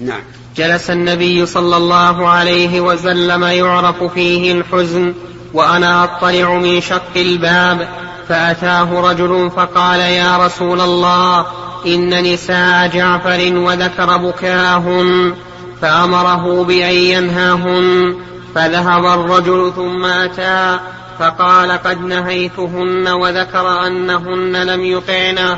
نعم. 0.00 0.22
جلس 0.56 0.90
النبي 0.90 1.46
صلى 1.46 1.76
الله 1.76 2.28
عليه 2.28 2.80
وسلم 2.80 3.44
يعرف 3.44 4.02
فيه 4.04 4.52
الحزن 4.52 5.14
وأنا 5.54 6.04
أطلع 6.04 6.54
من 6.54 6.80
شق 6.80 7.16
الباب 7.16 7.88
فأتاه 8.28 9.00
رجل 9.00 9.50
فقال 9.56 10.00
يا 10.00 10.46
رسول 10.46 10.80
الله 10.80 11.46
إن 11.86 12.32
نساء 12.32 12.88
جعفر 12.88 13.56
وذكر 13.56 14.16
بكاهن 14.16 15.34
فأمره 15.82 16.64
بأن 16.64 16.94
ينهاهن 16.94 18.16
فذهب 18.54 19.04
الرجل 19.04 19.72
ثم 19.76 20.04
أتى 20.04 20.78
فقال 21.18 21.72
قد 21.72 22.00
نهيتهن 22.00 23.08
وذكر 23.08 23.86
أنهن 23.86 24.56
لم 24.56 24.84
يطعن 24.84 25.56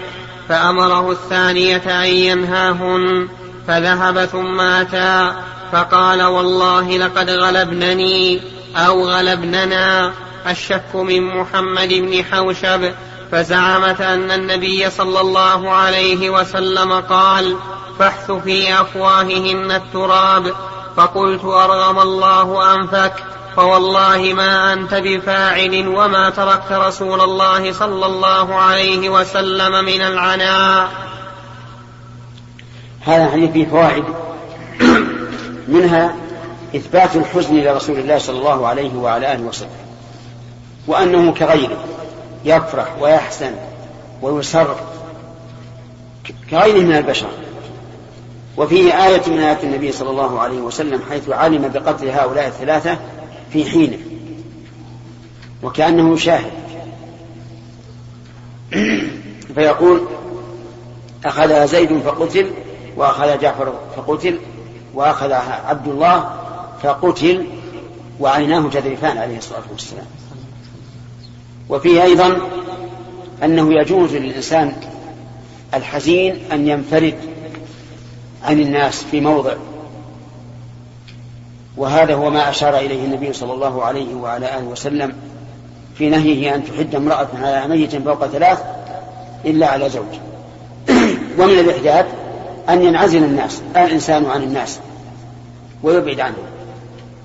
فأمره 0.49 1.11
الثانية 1.11 2.05
أن 2.05 2.09
ينهاهن 2.09 3.29
فذهب 3.67 4.25
ثم 4.25 4.61
أتى 4.61 5.33
فقال 5.73 6.23
والله 6.23 6.99
لقد 6.99 7.31
غلبنني 7.31 8.41
أو 8.77 9.09
غلبننا 9.09 10.13
الشك 10.51 10.95
من 10.95 11.23
محمد 11.23 11.89
بن 11.89 12.25
حوشب 12.25 12.93
فزعمت 13.33 14.01
أن 14.01 14.31
النبي 14.31 14.91
صلى 14.91 15.21
الله 15.21 15.71
عليه 15.71 16.31
وسلم 16.31 16.93
قال 16.93 17.57
فاحث 17.99 18.31
في 18.31 18.81
أفواههن 18.81 19.71
التراب. 19.71 20.53
فقلت 20.97 21.45
أرغم 21.45 21.99
الله 21.99 22.75
أنفك 22.75 23.13
فوالله 23.57 24.33
ما 24.37 24.73
أنت 24.73 24.95
بفاعل 24.95 25.89
وما 25.89 26.31
تركت 26.31 26.73
رسول 26.73 27.21
الله 27.21 27.73
صلى 27.73 28.07
الله 28.07 28.55
عليه 28.55 29.09
وسلم 29.09 29.85
من 29.85 30.01
العناء. 30.01 30.89
هذا 33.01 33.25
الحديث 33.25 33.51
فيه 33.51 33.67
فوائد. 33.67 34.05
منها 35.69 36.17
إثبات 36.77 37.17
الحزن 37.17 37.57
لرسول 37.57 37.99
الله 37.99 38.19
صلى 38.19 38.39
الله 38.39 38.67
عليه 38.67 38.95
وعلى 38.95 39.33
آله 39.33 39.43
وسلم 39.43 39.71
وأنه 40.87 41.33
كغيره. 41.33 41.85
يفرح 42.47 42.97
ويحزن 43.01 43.55
ويسر 44.23 44.77
كغيره 46.51 46.85
من 46.85 46.97
البشر. 46.97 47.29
وفيه 48.57 49.07
آية 49.07 49.23
من 49.27 49.39
آيات 49.39 49.65
النبي 49.65 49.93
صلى 49.93 50.11
الله 50.11 50.41
عليه 50.41 50.59
وسلم 50.59 51.01
حيث 51.11 51.29
علم 51.31 51.69
بقتل 51.69 52.09
هؤلاء 52.09 52.47
الثلاثة 52.47 52.99
في 53.53 53.65
حينه 53.65 53.99
وكأنه 55.63 56.15
يشاهد 56.15 56.53
فيقول 59.55 60.01
أخذها 61.25 61.67
زيد 61.67 61.99
فقتل 61.99 62.51
وأخذ 62.97 63.39
جعفر 63.39 63.73
فقتل 63.97 64.39
وأخذ 64.95 65.33
عبد 65.67 65.89
الله 65.89 66.31
فقتل 66.83 67.47
وعيناه 68.21 68.69
تذرفان 68.69 69.19
عليه 69.19 69.39
الصلاة 69.39 69.63
والسلام. 69.73 70.07
وفيه 71.69 72.03
أيضا 72.03 72.39
أنه 73.45 73.75
يجوز 73.75 74.15
للإنسان 74.15 74.73
الحزين 75.75 76.39
أن 76.53 76.69
ينفرد 76.69 77.15
عن 78.45 78.61
الناس 78.61 79.05
في 79.05 79.21
موضع. 79.21 79.55
وهذا 81.77 82.15
هو 82.15 82.31
ما 82.31 82.51
أشار 82.51 82.79
إليه 82.79 83.05
النبي 83.05 83.33
صلى 83.33 83.53
الله 83.53 83.85
عليه 83.85 84.15
وعلى 84.15 84.59
آله 84.59 84.65
وسلم 84.65 85.13
في 85.99 86.09
نهيه 86.09 86.55
أن 86.55 86.65
تحد 86.65 86.95
امرأة 86.95 87.29
على 87.35 87.69
ميت 87.69 87.97
فوق 87.97 88.27
ثلاث 88.27 88.63
إلا 89.45 89.67
على 89.67 89.91
زوج. 89.91 90.05
ومن 91.39 91.59
الإحداث 91.59 92.07
أن 92.69 92.83
ينعزل 92.83 93.25
الناس 93.25 93.63
الإنسان 93.77 94.27
عن 94.27 94.43
الناس 94.43 94.79
ويبعد 95.83 96.21
عنهم 96.21 96.45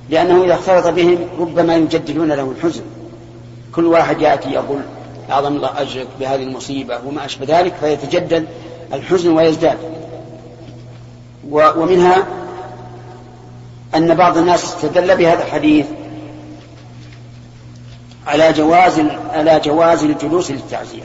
لأنه 0.10 0.44
إذا 0.44 0.54
اختلط 0.54 0.88
بهم 0.88 1.18
ربما 1.40 1.76
يجددون 1.76 2.32
له 2.32 2.54
الحزن. 2.58 2.84
كل 3.76 3.86
واحد 3.86 4.22
يأتي 4.22 4.50
يقول 4.50 4.82
أعظم 5.32 5.56
الله 5.56 5.82
أجرك 5.82 6.08
بهذه 6.20 6.44
المصيبة 6.44 7.00
وما 7.06 7.26
أشبه 7.26 7.60
ذلك 7.60 7.74
فيتجدد 7.76 8.48
الحزن 8.94 9.32
ويزداد. 9.32 9.78
ومنها 11.52 12.28
أن 13.96 14.16
بعض 14.16 14.38
الناس 14.38 14.64
استدل 14.64 15.18
بهذا 15.18 15.44
الحديث 15.44 15.86
على 18.28 18.54
جواز 18.54 19.00
على 19.30 19.60
جواز 19.60 20.04
الجلوس 20.04 20.52
للتعزية. 20.52 21.04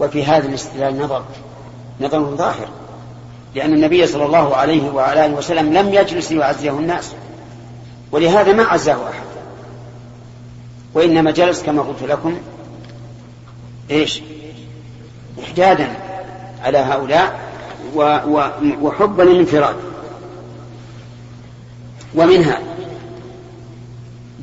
وفي 0.00 0.24
هذا 0.24 0.48
الاستدلال 0.48 0.98
نظر 0.98 1.24
نظر 2.00 2.36
ظاهر 2.36 2.68
لأن 3.54 3.72
النبي 3.72 4.06
صلى 4.06 4.24
الله 4.24 4.56
عليه 4.56 4.90
وعلى 4.90 5.26
آله 5.26 5.34
وسلم 5.34 5.72
لم 5.72 5.94
يجلس 5.94 6.32
ليعزيه 6.32 6.70
الناس 6.70 7.12
ولهذا 8.12 8.52
ما 8.52 8.62
عزاه 8.62 8.94
أحد. 8.94 9.27
وإنما 10.98 11.30
جلس 11.30 11.62
كما 11.62 11.82
قلت 11.82 12.02
لكم 12.02 12.38
إيش؟ 13.90 14.22
إحدادا 15.44 15.88
على 16.62 16.78
هؤلاء 16.78 17.40
وحبا 18.80 19.22
للانفراد. 19.22 19.76
ومنها 22.14 22.60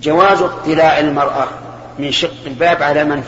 جواز 0.02 0.42
اطلاع 0.42 1.00
المرأة 1.00 1.48
من 2.00 2.12
شق 2.12 2.46
الباب 2.46 2.84
على 2.84 3.04
من 3.04 3.24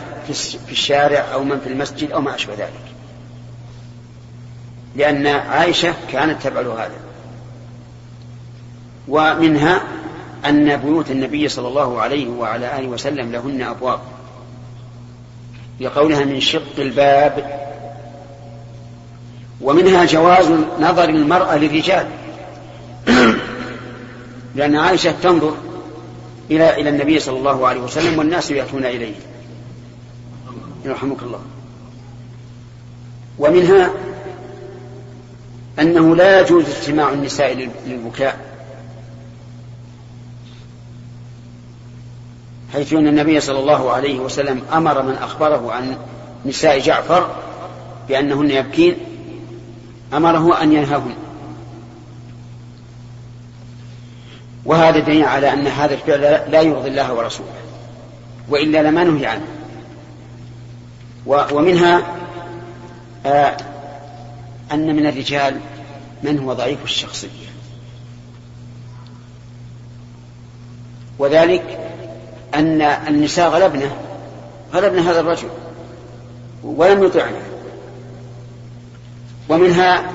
في 0.66 0.72
الشارع 0.72 1.24
أو 1.32 1.44
من 1.44 1.60
في 1.60 1.68
المسجد 1.68 2.10
أو 2.12 2.20
ما 2.20 2.34
أشبه 2.34 2.54
ذلك. 2.54 2.94
لأن 4.96 5.26
عائشة 5.26 5.94
كانت 6.12 6.42
تفعل 6.42 6.66
هذا. 6.66 6.98
ومنها 9.08 9.82
أن 10.46 10.76
بيوت 10.76 11.10
النبي 11.10 11.48
صلى 11.48 11.68
الله 11.68 12.00
عليه 12.00 12.28
وعلى 12.28 12.78
آله 12.78 12.88
وسلم 12.88 13.32
لهن 13.32 13.62
أبواب. 13.62 14.00
لقولها 15.80 16.24
من 16.24 16.40
شق 16.40 16.78
الباب. 16.78 17.60
ومنها 19.60 20.04
جواز 20.04 20.50
نظر 20.80 21.08
المرأة 21.08 21.56
للرجال. 21.56 22.06
لأن 24.56 24.76
عائشة 24.76 25.14
تنظر 25.22 25.54
إلى 26.50 26.80
إلى 26.80 26.90
النبي 26.90 27.18
صلى 27.18 27.38
الله 27.38 27.66
عليه 27.66 27.80
وسلم 27.80 28.18
والناس 28.18 28.50
يأتون 28.50 28.84
إليه. 28.84 29.14
يرحمك 30.84 31.22
الله. 31.22 31.40
ومنها 33.38 33.90
أنه 35.78 36.16
لا 36.16 36.40
يجوز 36.40 36.64
اجتماع 36.64 37.12
النساء 37.12 37.70
للبكاء. 37.86 38.57
حيث 42.72 42.92
أن 42.92 43.06
النبي 43.06 43.40
صلى 43.40 43.58
الله 43.58 43.92
عليه 43.92 44.18
وسلم 44.18 44.62
أمر 44.72 45.02
من 45.02 45.14
أخبره 45.14 45.72
عن 45.72 45.96
نساء 46.46 46.78
جعفر 46.78 47.30
بأنهن 48.08 48.50
يبكين 48.50 48.96
أمره 50.14 50.62
أن 50.62 50.72
ينهاهن 50.72 51.14
وهذا 54.64 54.98
دليل 54.98 55.24
على 55.24 55.52
أن 55.52 55.66
هذا 55.66 55.94
الفعل 55.94 56.20
لا 56.52 56.62
يرضي 56.62 56.88
الله 56.88 57.12
ورسوله 57.14 57.48
وإلا 58.48 58.82
لما 58.82 59.04
نهي 59.04 59.26
عنه. 59.26 59.46
ومنها 61.26 62.02
آه 63.26 63.56
أن 64.72 64.96
من 64.96 65.06
الرجال 65.06 65.60
من 66.22 66.38
هو 66.38 66.52
ضعيف 66.52 66.84
الشخصية. 66.84 67.48
وذلك 71.18 71.87
أن 72.54 72.82
النساء 72.82 73.50
غلبنه 73.50 73.96
غلبن 74.74 74.98
هذا 74.98 75.20
الرجل 75.20 75.48
ولم 76.64 77.04
يطعنه 77.04 77.42
ومنها 79.48 80.12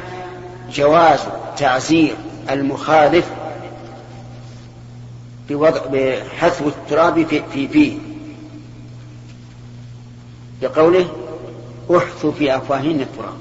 جواز 0.71 1.19
تعزير 1.57 2.15
المخالف 2.49 3.25
بوضع 5.49 5.81
بحثو 5.91 6.67
التراب 6.67 7.27
في 7.27 7.43
في 7.53 7.67
فيه. 7.67 7.97
بقوله 10.61 11.07
احثوا 11.97 12.31
في 12.31 12.57
افواههن 12.57 13.01
التراب. 13.01 13.37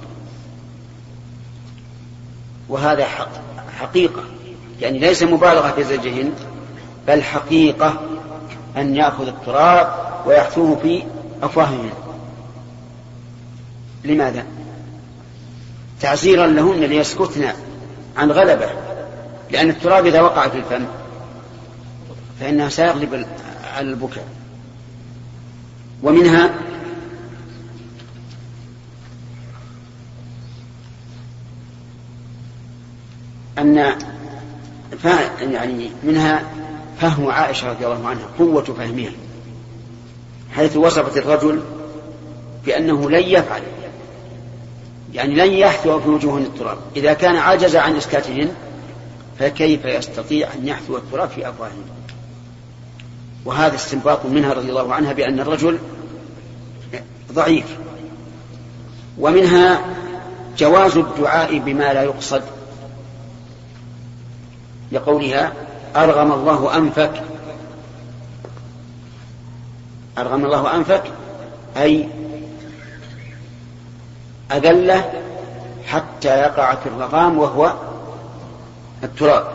وهذا 2.69 3.05
حق 3.05 3.31
حقيقة. 3.79 4.23
يعني 4.81 4.99
ليس 4.99 5.23
مبالغة 5.23 5.71
في 5.71 5.85
زجهن 5.85 6.33
بل 7.09 7.23
حقيقة 7.23 8.01
أن 8.77 8.97
يأخذ 8.97 9.27
التراب 9.27 9.95
ويحثوه 10.27 10.77
في 10.77 11.03
أفواههن 11.43 11.91
لماذا؟ 14.05 14.45
تعزيرا 16.01 16.47
لهن 16.47 16.81
ليسكتن 16.81 17.53
عن 18.17 18.31
غلبة 18.33 18.71
لأن 19.51 19.71
التراب 19.71 20.07
إذا 20.07 20.21
وقع 20.21 20.49
في 20.49 20.59
الفم 20.59 20.87
فإنها 22.41 22.69
سيغلب 22.69 23.27
على 23.75 23.91
البكاء 23.91 24.25
ومنها 26.03 26.51
أن 33.59 33.95
يعني 35.41 35.91
منها 36.03 36.43
فهم 37.03 37.31
عائشة 37.31 37.71
رضي 37.71 37.87
الله 37.87 38.09
عنها 38.09 38.27
قوة 38.39 38.63
فهمها 38.63 39.13
حيث 40.53 40.77
وصفت 40.77 41.17
الرجل 41.17 41.61
بأنه 42.67 43.11
لن 43.11 43.23
يفعل 43.23 43.63
يعني 45.15 45.35
لن 45.35 45.53
يحثو 45.53 46.01
في 46.01 46.09
وجوههن 46.09 46.43
التراب. 46.43 46.79
إذا 46.97 47.13
كان 47.13 47.37
عجز 47.37 47.77
عن 47.77 47.97
إسكاتهن 47.97 48.55
فكيف 49.39 49.85
يستطيع 49.85 50.49
أن 50.55 50.69
يحثو 50.69 50.97
التراب 50.97 51.29
في 51.29 51.49
أفواههن؟ 51.49 51.85
وهذا 53.45 53.75
استنباط 53.75 54.27
منها 54.27 54.53
رضي 54.53 54.69
الله 54.69 54.95
عنها 54.95 55.13
بأن 55.13 55.41
الرجل 55.41 55.79
ضعيف. 57.33 57.77
ومنها 59.19 59.81
جواز 60.59 60.97
الدعاء 60.97 61.59
بما 61.59 61.93
لا 61.95 62.03
يقصد 62.03 62.43
لقولها 64.93 65.53
أرغم 65.97 66.33
الله 66.33 66.77
أنفك. 66.77 67.23
أرغم 70.19 70.45
الله 70.45 70.77
أنفك. 70.77 71.03
أي 71.77 72.09
أذلة 74.53 75.13
حتى 75.87 76.29
يقع 76.29 76.75
في 76.75 76.87
الرغام 76.87 77.39
وهو 77.39 77.75
التراب. 79.05 79.53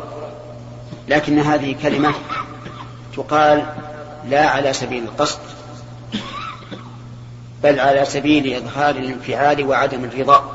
لكن 1.08 1.40
هذه 1.40 1.76
كلمة 1.82 2.14
تقال 3.18 3.66
لا 4.30 4.50
على 4.50 4.74
سبيل 4.74 5.04
القصد 5.04 5.40
بل 7.64 7.80
على 7.80 8.06
سبيل 8.06 8.54
إظهار 8.54 8.96
الانفعال 8.96 9.66
وعدم 9.66 10.04
الرضا. 10.04 10.52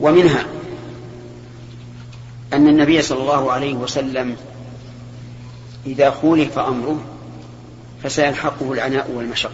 ومنها 0.00 0.44
أن 2.56 2.68
النبي 2.68 3.02
صلى 3.02 3.20
الله 3.20 3.52
عليه 3.52 3.74
وسلم 3.74 4.36
إذا 5.86 6.10
خولف 6.10 6.58
أمره 6.58 7.00
فسيلحقه 8.02 8.72
العناء 8.72 9.10
والمشقة. 9.14 9.52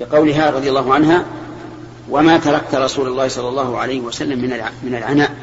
لقولها 0.00 0.50
رضي 0.50 0.68
الله 0.68 0.94
عنها 0.94 1.24
وما 2.10 2.38
تركت 2.38 2.74
رسول 2.74 3.08
الله 3.08 3.28
صلى 3.28 3.48
الله 3.48 3.78
عليه 3.78 4.00
وسلم 4.00 4.38
من 4.38 4.60
من 4.82 4.94
العناء. 4.94 5.36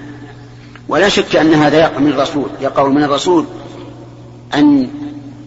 ولا 0.87 1.09
شك 1.09 1.35
أن 1.35 1.53
هذا 1.53 1.79
يقع 1.79 1.99
من 1.99 2.11
الرسول 2.11 2.49
يقع 2.61 2.87
من 2.87 3.03
الرسول 3.03 3.45
أن 4.53 4.89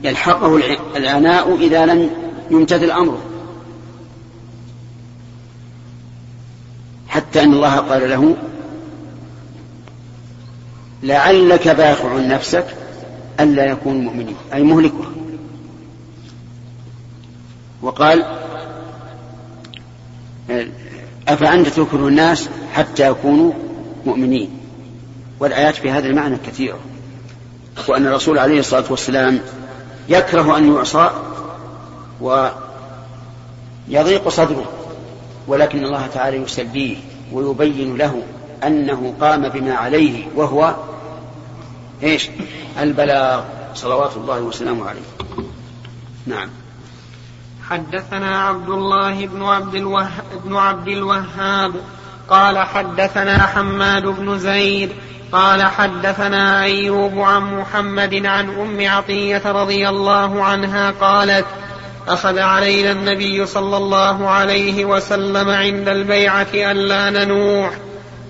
يلحقه 0.05 0.61
العناء 0.97 1.57
إذا 1.57 1.87
لم 1.87 2.11
يمتثل 2.51 2.91
أمره. 2.91 3.21
حتى 7.09 7.43
أن 7.43 7.53
الله 7.53 7.77
قال 7.77 8.11
له 8.11 8.37
لعلك 11.03 11.69
باخع 11.69 12.17
نفسك 12.17 12.67
ألا 13.41 13.65
يكونوا 13.65 14.03
مؤمنين 14.03 14.37
أي 14.55 14.63
مهلكها. 14.63 15.11
وقال 17.83 18.25
أفأنت 21.29 21.69
تكره 21.69 22.09
الناس 22.09 22.49
حتى 22.75 23.11
يكونوا 23.11 23.53
مؤمنين؟ 24.07 24.51
والآيات 25.41 25.77
في 25.77 25.91
هذا 25.91 26.07
المعنى 26.07 26.37
كثيرة. 26.47 26.79
وأن 27.89 28.07
الرسول 28.07 28.39
عليه 28.39 28.61
الصلاة 28.61 28.85
والسلام 28.91 29.41
يكره 30.09 30.57
أن 30.57 30.75
يعصى 30.75 31.11
ويضيق 33.89 34.29
صدره 34.29 34.65
ولكن 35.49 35.85
الله 35.85 36.07
تعالى 36.07 36.37
يسليه 36.37 36.97
ويبين 37.33 37.97
له 37.97 38.23
أنه 38.67 39.15
قام 39.21 39.49
بما 39.49 39.75
عليه 39.75 40.27
وهو 40.37 40.75
إيش؟ 42.03 42.29
البلاغ. 42.81 43.43
صلوات 43.75 44.17
الله 44.17 44.41
وسلامه 44.41 44.89
عليه. 44.89 45.01
نعم. 46.27 46.49
حدثنا 47.71 48.43
عبد 48.43 48.69
الله 48.69 49.27
بن 49.27 49.43
عبد 49.43 49.75
الوهاب 49.75 50.25
بن 50.45 50.57
عبد 50.57 50.89
الوهاب. 50.89 51.73
قال 52.31 52.59
حدثنا 52.59 53.47
حماد 53.47 54.03
بن 54.03 54.39
زيد. 54.39 54.91
قال 55.33 55.63
حدثنا 55.63 56.63
أيوب 56.63 57.19
عن 57.19 57.59
محمد 57.59 58.27
عن 58.27 58.51
أم 58.51 58.89
عطية 58.89 59.43
رضي 59.53 59.89
الله 59.89 60.45
عنها 60.45 60.91
قالت 60.91 61.47
أخذ 62.09 62.39
علينا 62.39 62.93
النبي 62.93 63.47
صلى 63.47 63.77
الله 63.77 64.29
عليه 64.29 64.85
وسلم 64.85 65.49
عند 65.49 65.89
البيعة 65.89 66.47
الا 66.55 67.11
ننوح 67.11 67.71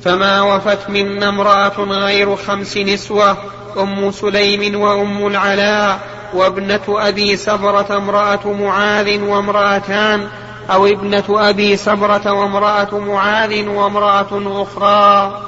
فما 0.04 0.42
وفت 0.42 0.90
منا 0.90 1.28
امرأة 1.28 1.80
غير 1.85 2.37
خمس 2.37 2.76
نسوة 2.76 3.37
أم 3.78 4.11
سليم 4.11 4.80
وأم 4.80 5.26
العلاء 5.26 6.00
وابنة 6.35 6.80
أبي 6.88 7.37
سبرة 7.37 7.96
امرأة 7.96 8.52
معاذ 8.52 9.20
وامرأتان 9.22 10.28
أو 10.70 10.87
ابنة 10.87 11.24
أبي 11.28 11.76
سبرة 11.76 12.33
وامرأة 12.33 12.98
معاذ 12.98 13.68
وامرأة 13.68 14.62
أخرى. 14.62 15.40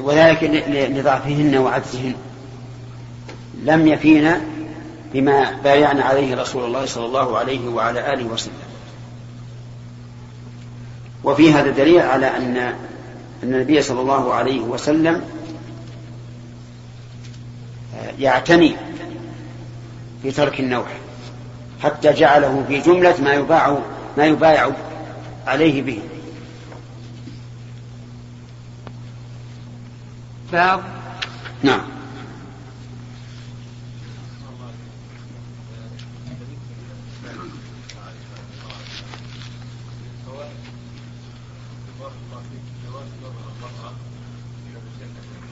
وذلك 0.00 0.44
لضعفهن 0.90 1.56
وعجزهن 1.56 2.14
لم 3.62 3.86
يفينا 3.86 4.40
بما 5.14 5.50
بايعنا 5.64 6.04
عليه 6.04 6.36
رسول 6.36 6.64
الله 6.64 6.86
صلى 6.86 7.06
الله 7.06 7.38
عليه 7.38 7.68
وعلى 7.68 8.12
آله 8.12 8.24
وسلم. 8.24 8.52
وفي 11.24 11.52
هذا 11.52 11.70
دليل 11.70 12.00
على 12.00 12.26
أن 12.26 12.74
أن 13.42 13.54
النبي 13.54 13.82
صلى 13.82 14.00
الله 14.00 14.34
عليه 14.34 14.60
وسلم 14.60 15.22
يعتني 18.18 18.76
في 20.22 20.30
ترك 20.30 20.60
النوح 20.60 20.86
حتى 21.82 22.12
جعله 22.12 22.64
في 22.68 22.78
جملة 22.80 23.20
ما 23.22 23.34
يباع 23.34 23.78
ما 24.16 24.24
يبايع 24.24 24.70
عليه 25.46 25.82
به. 25.82 26.00
باب 30.52 30.82
نعم. 31.62 31.96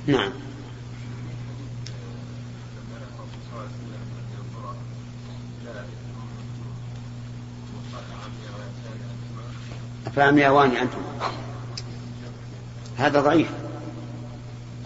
نعم. 0.07 0.43
فهم 10.16 10.38
أواني 10.38 10.83
أنتم. 10.83 10.98
هذا 12.96 13.20
ضعيف. 13.20 13.48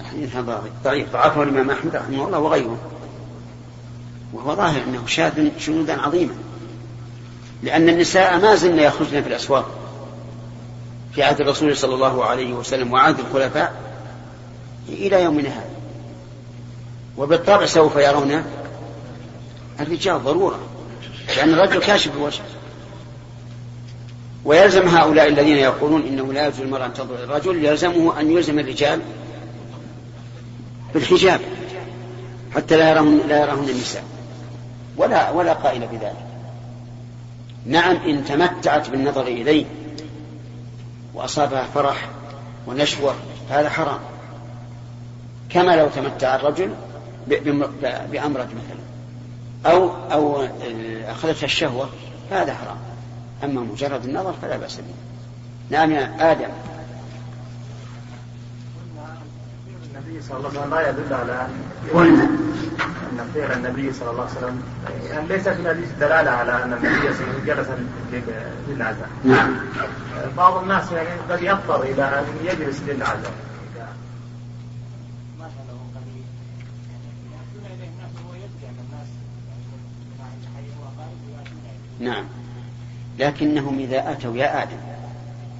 الحديث 0.00 0.36
هذا 0.36 0.62
ضعيف. 0.84 1.12
ضعفه 1.12 1.42
الإمام 1.42 1.70
أحمد 1.70 1.96
رحمه 1.96 2.26
الله 2.26 2.38
وغيره. 2.38 2.78
وهو 4.32 4.54
ظاهر 4.54 4.82
أنه 4.82 5.06
شاذ 5.06 5.58
شذوذا 5.58 5.96
عظيما. 5.96 6.34
لأن 7.62 7.88
النساء 7.88 8.38
ما 8.38 8.54
زلن 8.54 8.78
يخرجن 8.78 9.22
في 9.22 9.28
الأسواق. 9.28 9.70
في 11.14 11.22
عهد 11.22 11.40
الرسول 11.40 11.76
صلى 11.76 11.94
الله 11.94 12.24
عليه 12.24 12.52
وسلم 12.52 12.92
وعهد 12.92 13.18
الخلفاء 13.18 13.74
إلى 14.88 15.22
يومنا 15.22 15.48
هذا. 15.48 15.70
وبالطبع 17.16 17.66
سوف 17.66 17.96
يرون 17.96 18.42
الرجال 19.80 20.24
ضرورة. 20.24 20.58
لأن 21.36 21.54
الرجل 21.54 21.80
كاشف 21.80 22.16
الوجه. 22.16 22.42
ويلزم 24.44 24.88
هؤلاء 24.88 25.28
الذين 25.28 25.56
يقولون 25.56 26.02
إنه 26.02 26.32
لا 26.32 26.46
يجوز 26.46 26.60
المرأة 26.60 26.86
أن 26.86 26.94
تنظر 26.94 27.14
الرجل 27.14 27.64
يلزمه 27.64 28.20
أن 28.20 28.30
يلزم 28.30 28.58
الرجال 28.58 29.00
بالحجاب 30.94 31.40
حتى 32.54 32.76
لا 32.76 32.90
يرون 32.90 33.20
لا 33.28 33.40
يراهن 33.40 33.68
النساء. 33.68 34.04
ولا 34.96 35.30
ولا 35.30 35.52
قائل 35.52 35.86
بذلك. 35.86 36.26
نعم 37.66 37.96
إن 37.96 38.24
تمتعت 38.24 38.90
بالنظر 38.90 39.22
إليه 39.26 39.64
واصابها 41.14 41.64
فرح 41.74 42.08
ونشوة 42.66 43.14
هذا 43.50 43.68
حرام. 43.68 44.00
كما 45.50 45.76
لو 45.76 45.88
تمتع 45.88 46.36
الرجل 46.36 46.70
بأمرة 48.12 48.48
مثلا 48.48 48.78
أو 49.66 49.90
أو 50.12 50.46
أخذتها 51.08 51.44
الشهوة 51.44 51.88
هذا 52.30 52.54
حرام. 52.54 52.87
أما 53.44 53.60
مجرد 53.60 54.04
النظر 54.04 54.34
فلا 54.42 54.56
بأس 54.56 54.76
به. 54.76 54.94
نعم 55.70 55.90
يا 55.90 56.32
آدم. 56.32 56.50
النبي 59.94 60.22
صلى 60.22 60.36
الله 60.36 60.48
عليه 60.48 60.58
وسلم 60.58 60.74
لا 60.74 60.88
يدل 60.88 61.14
على 61.14 61.48
قلنا. 61.94 62.24
أن 63.12 63.30
فعل 63.34 63.52
النبي 63.52 63.92
صلى 63.92 64.10
الله 64.10 64.22
عليه 64.22 64.32
وسلم 64.32 64.62
يعني 65.10 65.28
ليس 65.28 65.48
في 65.48 65.60
الحديث 65.60 65.88
دلالة 66.00 66.30
على 66.30 66.64
أن 66.64 66.72
النبي 66.72 66.88
صلى 66.88 67.26
الله 67.26 67.52
عليه 67.52 67.62
وسلم 67.62 67.82
جلس 68.10 68.38
للعزاء. 68.68 69.08
نعم. 69.24 69.56
بعض 70.36 70.62
الناس 70.62 70.92
يعني 70.92 71.08
قد 71.30 71.42
يضطر 71.42 71.82
إلى 71.82 72.04
أن 72.04 72.24
يجلس 72.44 72.80
للعزاء. 72.80 73.32
نعم. 82.00 82.24
لكنهم 83.18 83.78
إذا 83.78 84.12
أتوا 84.12 84.36
يا 84.36 84.62
آدم 84.62 84.76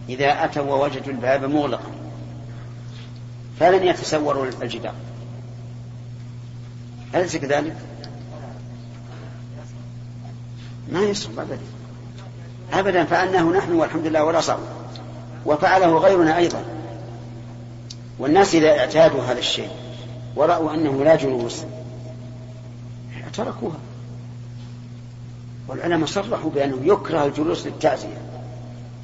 إذا 0.08 0.44
أتوا 0.44 0.62
ووجدوا 0.62 1.12
الباب 1.12 1.44
مغلقا 1.44 1.90
فلن 3.60 3.86
يتسوروا 3.86 4.46
الجدار. 4.62 4.94
أليس 7.14 7.36
كذلك؟ 7.36 7.76
ما 10.92 11.00
يصعب 11.00 11.38
أبدا. 11.38 11.58
أبدا 12.72 13.04
فعلناه 13.04 13.42
نحن 13.42 13.72
والحمد 13.72 14.06
لله 14.06 14.24
ولا 14.24 14.40
صعب 14.40 14.58
وفعله 15.46 15.98
غيرنا 15.98 16.36
أيضا. 16.36 16.64
والناس 18.18 18.54
إذا 18.54 18.78
اعتادوا 18.78 19.22
هذا 19.22 19.38
الشيء 19.38 19.70
ورأوا 20.36 20.74
أنه 20.74 21.04
لا 21.04 21.16
جلوس 21.16 21.62
تركوها 23.32 23.78
والعلماء 25.68 26.06
صرحوا 26.06 26.50
بأنه 26.50 26.78
يكره 26.82 27.24
الجلوس 27.24 27.66
للتعزية 27.66 28.18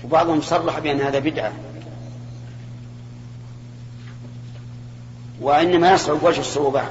وبعضهم 0.04 0.40
صرح 0.40 0.78
بأن 0.78 1.00
هذا 1.00 1.18
بدعة. 1.18 1.52
وإنما 5.40 5.92
يصعب 5.92 6.18
وجه 6.22 6.40
الصعوبة 6.40 6.82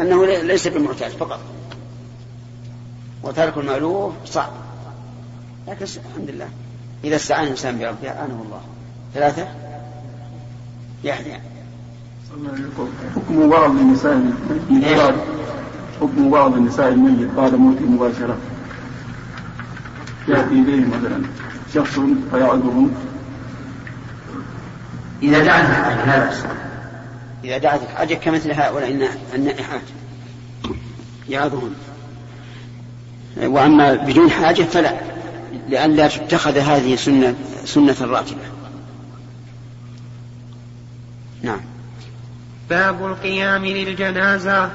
أنه 0.00 0.26
ليس 0.26 0.68
بالمعتاد 0.68 1.10
فقط. 1.10 1.40
وترك 3.22 3.56
المألوف 3.56 4.12
صعب. 4.24 4.52
لكن 5.68 5.84
الحمد 5.84 6.30
لله. 6.30 6.48
إذا 7.04 7.16
استعان 7.16 7.44
الإنسان 7.44 7.78
بربه 7.78 8.08
أعانه 8.08 8.42
الله. 8.46 8.60
ثلاثة؟ 9.14 9.48
يحيى 11.04 11.40
حكم 13.14 13.50
بعض 13.50 13.70
النساء 13.70 14.12
الميت 14.12 15.14
حكم 16.00 16.30
بعض 16.30 16.54
النساء 16.54 16.88
الميت 16.88 17.30
بعد 17.30 17.54
موته 17.54 17.84
مباشرة. 17.84 18.36
يأتي 20.28 20.54
إليه 20.54 20.84
مثلا 20.86 21.22
شخص 21.74 22.00
فيعظهم 22.30 22.94
إذا 25.22 25.44
دعت 25.44 25.68
الحاجة 25.70 26.06
لا 26.06 26.24
بأس. 26.24 26.44
إذا 27.44 27.58
دعت 27.58 27.82
الحاجة 27.82 28.14
كمثل 28.14 28.52
هؤلاء 28.52 29.10
النائحات 29.34 29.82
يعظهم. 31.28 31.74
وأما 33.42 33.94
بدون 33.94 34.30
حاجة 34.30 34.62
فلا 34.62 34.96
لئلا 35.68 36.08
تتخذ 36.08 36.58
هذه 36.58 36.96
سنة 36.96 37.34
سنة 37.64 37.96
راتبة 38.00 38.42
نعم. 41.42 41.60
باب 42.70 43.06
القيام 43.06 43.66
للجنازة. 43.66 44.70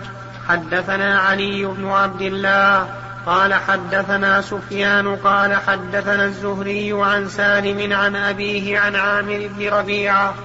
حدثنا 0.47 1.19
علي 1.19 1.65
بن 1.65 1.85
عبد 1.85 2.21
الله 2.21 3.00
قال 3.25 3.53
حدثنا 3.53 4.41
سفيان 4.41 5.15
قال 5.15 5.55
حدثنا 5.55 6.25
الزهري 6.25 6.93
عن 6.93 7.29
سالم 7.29 7.93
عن 7.93 8.15
أبيه 8.15 8.79
عن 8.79 8.95
عامر 8.95 9.49
بن 9.57 9.69
ربيعة 9.69 10.35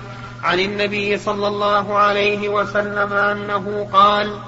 عن 0.42 0.60
النبي 0.60 1.18
صلى 1.18 1.48
الله 1.48 1.98
عليه 1.98 2.48
وسلم 2.48 3.12
أنه 3.12 3.88
قال 3.92 4.38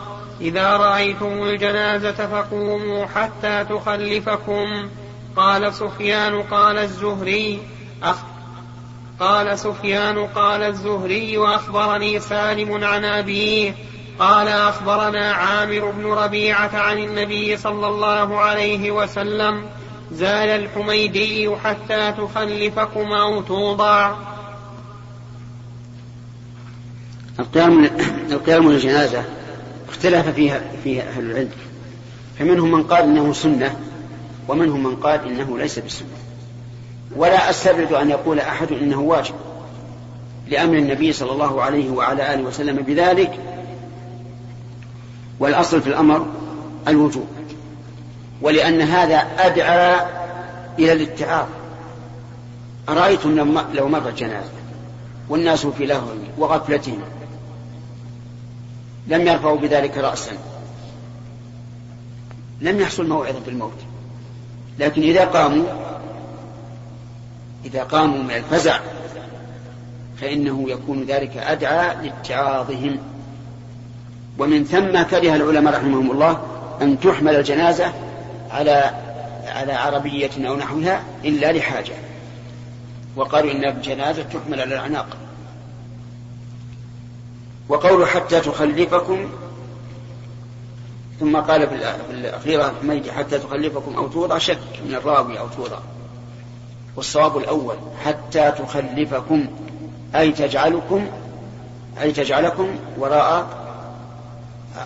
إذا 0.41 0.77
رأيتم 0.77 1.43
الجنازة 1.43 2.27
فقوموا 2.27 3.07
حتى 3.07 3.65
تخلفكم. 3.65 4.89
قال 5.37 5.75
سفيان 5.75 6.43
قال 6.43 6.79
الزهري 6.79 7.63
أخ 8.03 8.17
قال 9.21 9.59
سفيان 9.59 10.27
قال 10.27 10.63
الزهري 10.63 11.39
وأخبرني 11.39 12.21
سالم 12.21 12.85
عن 12.85 13.05
أبيه 13.05 13.75
قال 14.19 14.49
أخبرنا 14.49 15.33
عامر 15.33 15.91
بن 15.91 16.07
ربيعة 16.07 16.71
عن 16.77 16.99
النبي 16.99 17.57
صلى 17.57 17.87
الله 17.87 18.39
عليه 18.39 18.91
وسلم 18.91 19.65
زال 20.13 20.49
الحميدي 20.49 21.57
حتى 21.57 22.13
تخلفكم 22.13 23.13
أو 23.13 23.41
توضع 23.41 24.15
القيام 27.39 27.85
القيام 28.31 28.73
للجنازة 28.73 29.25
اختلف 29.89 30.29
فيها 30.29 30.61
فيها 30.85 31.03
أهل 31.09 31.31
العلم 31.31 31.51
فمنهم 32.39 32.73
من 32.73 32.83
قال 32.83 33.03
إنه 33.03 33.33
سنة 33.33 33.77
ومنهم 34.49 34.83
من 34.83 34.97
قال 34.97 35.29
إنه 35.29 35.59
ليس 35.59 35.79
بسنة. 35.79 36.09
ولا 37.17 37.51
أستبعد 37.51 37.93
أن 37.93 38.11
يقول 38.11 38.41
أحد 38.41 38.73
إنه 38.73 39.01
واجب 39.01 39.35
لأمر 40.49 40.77
النبي 40.77 41.13
صلى 41.13 41.33
الله 41.33 41.63
عليه 41.63 41.91
وعلى 41.91 42.35
آله 42.35 42.43
وسلم 42.43 42.77
بذلك 42.77 43.41
والأصل 45.41 45.83
في 45.83 45.89
الأمر 45.89 46.27
الوجوب 46.89 47.27
ولأن 48.43 48.81
هذا 48.81 49.17
أدعى 49.39 50.07
إلى 50.79 50.93
الاتعاظ. 50.93 51.47
أرأيتم 52.89 53.55
لو 53.75 53.89
مرت 53.89 54.15
جنازة 54.19 54.51
والناس 55.29 55.67
في 55.67 55.87
لهو 55.87 56.09
وغفلتهم 56.39 57.01
لم 59.07 59.27
يرفعوا 59.27 59.59
بذلك 59.59 59.99
رأسا. 59.99 60.33
لم 62.61 62.81
يحصل 62.81 63.09
موعظة 63.09 63.41
بالموت. 63.47 63.79
لكن 64.79 65.03
إذا 65.03 65.25
قاموا 65.25 65.67
إذا 67.65 67.83
قاموا 67.83 68.23
من 68.23 68.31
الفزع 68.31 68.81
فإنه 70.21 70.71
يكون 70.71 71.05
ذلك 71.05 71.37
أدعى 71.37 71.97
لاتعاظهم. 72.07 72.99
ومن 74.39 74.65
ثم 74.65 75.03
كره 75.03 75.37
العلماء 75.37 75.75
رحمهم 75.75 76.11
الله 76.11 76.43
أن 76.83 77.01
تحمل 77.01 77.37
الجنازة 77.37 77.93
على 78.51 78.91
على 79.47 79.73
عربية 79.73 80.31
أو 80.49 80.57
نحوها 80.57 81.03
إلا 81.25 81.53
لحاجة. 81.53 81.95
وقالوا 83.17 83.53
إن 83.53 83.65
الجنازة 83.65 84.23
تحمل 84.23 84.61
على 84.61 84.75
الأعناق. 84.75 85.17
وقول 87.69 88.07
حتى 88.07 88.41
تخلفكم 88.41 89.29
ثم 91.21 91.37
قال 91.37 91.69
في 91.69 91.75
الأخيرة 92.11 92.75
حميد 92.83 93.11
حتى 93.11 93.39
تخلفكم 93.39 93.97
أو 93.97 94.09
توضع 94.09 94.39
شك 94.39 94.59
من 94.87 94.95
الراوي 94.95 95.39
أو 95.39 95.49
توضع. 95.49 95.79
والصواب 96.97 97.39
الأول 97.39 97.77
حتى 98.05 98.51
تخلفكم 98.51 99.47
أي 100.17 100.33
تجعلكم 100.33 101.07
أي 102.01 102.13
تجعلكم 102.13 102.69
وراء 102.99 103.68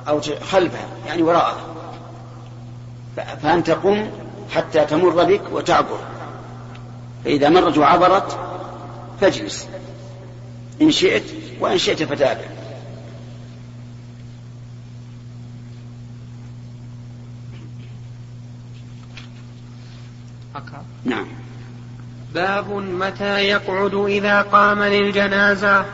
أو 0.08 0.20
خلفها 0.20 0.86
يعني 1.06 1.22
وراءها. 1.22 1.66
فأنت 3.42 3.70
قم 3.70 4.10
حتى 4.50 4.84
تمر 4.84 5.24
بك 5.24 5.42
وتعبر. 5.52 5.98
فإذا 7.24 7.48
مرت 7.48 7.78
وعبرت 7.78 8.38
فاجلس. 9.20 9.68
إن 10.82 10.90
شئت 10.90 11.24
وإن 11.60 11.78
شئت 11.78 12.02
فتابع. 12.02 12.44
نعم. 21.04 21.26
باب 22.34 22.70
متى 22.72 23.38
يقعد 23.38 23.94
إذا 23.94 24.42
قام 24.42 24.82
للجنازة. 24.82 25.84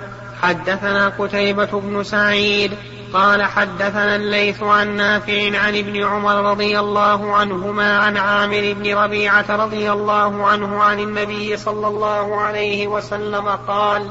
حدثنا 0.42 1.08
قتيبة 1.08 1.80
بن 1.80 2.04
سعيد 2.04 2.72
قال 3.12 3.42
حدثنا 3.42 4.16
الليث 4.16 4.62
عن 4.62 4.96
نافع 4.96 5.58
عن 5.58 5.76
ابن 5.76 6.04
عمر 6.04 6.50
رضي 6.50 6.78
الله 6.80 7.36
عنهما 7.36 7.98
عن 7.98 8.16
عامر 8.16 8.74
بن 8.80 8.94
ربيعة 8.94 9.56
رضي 9.56 9.92
الله 9.92 10.46
عنه 10.46 10.82
عن 10.82 11.00
النبي 11.00 11.56
صلى 11.56 11.86
الله 11.86 12.40
عليه 12.40 12.88
وسلم 12.88 13.48
قال 13.48 14.10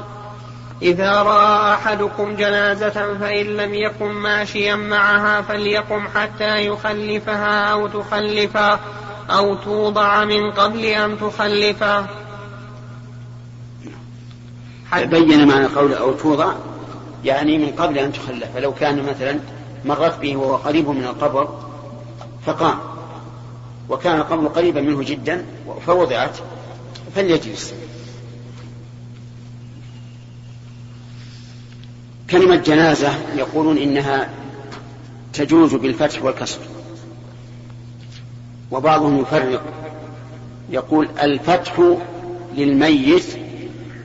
إذا 0.82 1.22
رأى 1.22 1.74
أحدكم 1.74 2.36
جنازة 2.36 3.18
فإن 3.20 3.46
لم 3.46 3.74
يكن 3.74 4.10
ماشيا 4.10 4.74
معها 4.74 5.42
فليقم 5.42 6.08
حتى 6.14 6.66
يخلفها 6.66 7.64
أو 7.72 7.86
تخلفه 7.86 8.78
أو 9.30 9.54
توضع 9.54 10.24
من 10.24 10.50
قبل 10.50 10.84
أن 10.84 11.18
تخلفه. 11.18 12.06
بين 15.04 15.48
معنى 15.48 15.66
قول 15.66 15.94
أو 15.94 16.12
توضع؟ 16.12 16.52
يعني 17.24 17.58
من 17.58 17.72
قبل 17.72 17.98
أن 17.98 18.12
تخلف 18.12 18.48
فلو 18.54 18.74
كان 18.74 19.02
مثلا 19.02 19.38
مرت 19.84 20.18
به 20.18 20.36
وهو 20.36 20.56
قريب 20.56 20.88
من 20.88 21.04
القبر 21.04 21.48
فقام 22.46 22.78
وكان 23.88 24.20
القبر 24.20 24.46
قريبا 24.46 24.80
منه 24.80 25.02
جدا 25.02 25.44
فوضعت 25.86 26.38
فليجلس. 27.14 27.74
كلمة 32.30 32.56
جنازة 32.56 33.12
يقولون 33.36 33.78
إنها 33.78 34.30
تجوز 35.32 35.74
بالفتح 35.74 36.24
والكسر 36.24 36.60
وبعضهم 38.70 39.20
يفرق 39.20 39.62
يقول 40.70 41.08
الفتح 41.22 41.96
للميت 42.56 43.24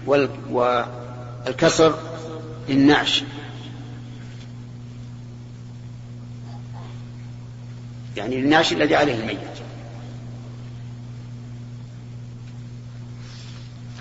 والكسر 0.08 1.94
للنعش 2.70 3.24
يعني 8.18 8.40
النعش 8.40 8.74
الذي 8.74 8.96
عليه 8.96 9.16
الميت. 9.16 9.40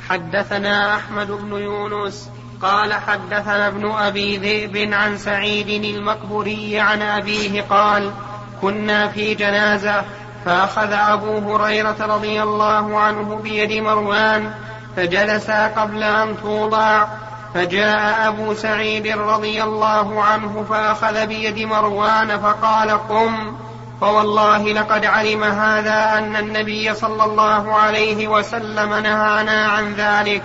حدثنا 0.09 0.97
أحمد 0.97 1.31
بن 1.31 1.53
يونس 1.53 2.31
قال 2.63 2.95
حدثنا 2.95 3.69
ابن 3.69 3.91
أبي 3.91 4.37
ذئب 4.37 4.93
عن 4.93 5.19
سعيد 5.19 5.85
المقبوري 5.85 6.81
عن 6.81 7.03
أبيه 7.03 7.63
قال 7.63 8.13
كنا 8.61 9.09
في 9.09 9.35
جنازة 9.35 10.05
فأخذ 10.45 10.93
أبو 10.93 11.57
هريرة 11.57 11.97
رضي 12.01 12.43
الله 12.43 13.01
عنه 13.01 13.35
بيد 13.35 13.73
مروان 13.73 14.55
فجلسا 14.97 15.67
قبل 15.67 16.03
أن 16.03 16.37
توضع 16.43 17.07
فجاء 17.55 18.29
أبو 18.29 18.55
سعيد 18.55 19.07
رضي 19.07 19.63
الله 19.63 20.23
عنه 20.23 20.65
فأخذ 20.71 21.27
بيد 21.27 21.59
مروان 21.59 22.41
فقال 22.41 22.91
قم 22.91 23.57
فوالله 24.01 24.73
لقد 24.73 25.05
علم 25.05 25.45
هذا 25.45 26.19
أن 26.19 26.37
النبي 26.37 26.95
صلى 26.95 27.25
الله 27.25 27.73
عليه 27.73 28.29
وسلم 28.29 28.95
نهانا 28.95 29.67
عن 29.67 29.95
ذلك. 29.95 30.43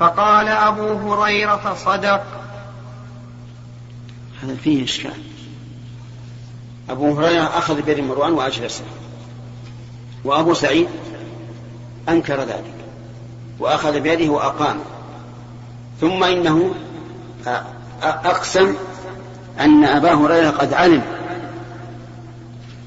فقال 0.00 0.48
أبو 0.48 1.14
هريرة 1.14 1.76
صدق. 1.84 2.22
هذا 4.42 4.56
فيه 4.64 4.84
إشكال. 4.84 5.22
أبو 6.90 7.18
هريرة 7.18 7.58
أخذ 7.58 7.82
بيد 7.82 8.00
مروان 8.00 8.32
وأجلسه 8.32 8.84
وأبو 10.24 10.54
سعيد 10.54 10.88
أنكر 12.08 12.40
ذلك. 12.40 12.74
وأخذ 13.58 14.00
بيده 14.00 14.32
وأقام. 14.32 14.80
ثم 16.00 16.24
إنه 16.24 16.74
أقسم 18.02 18.74
أن 19.60 19.84
أبا 19.84 20.14
هريرة 20.14 20.50
قد 20.50 20.72
علم 20.74 21.02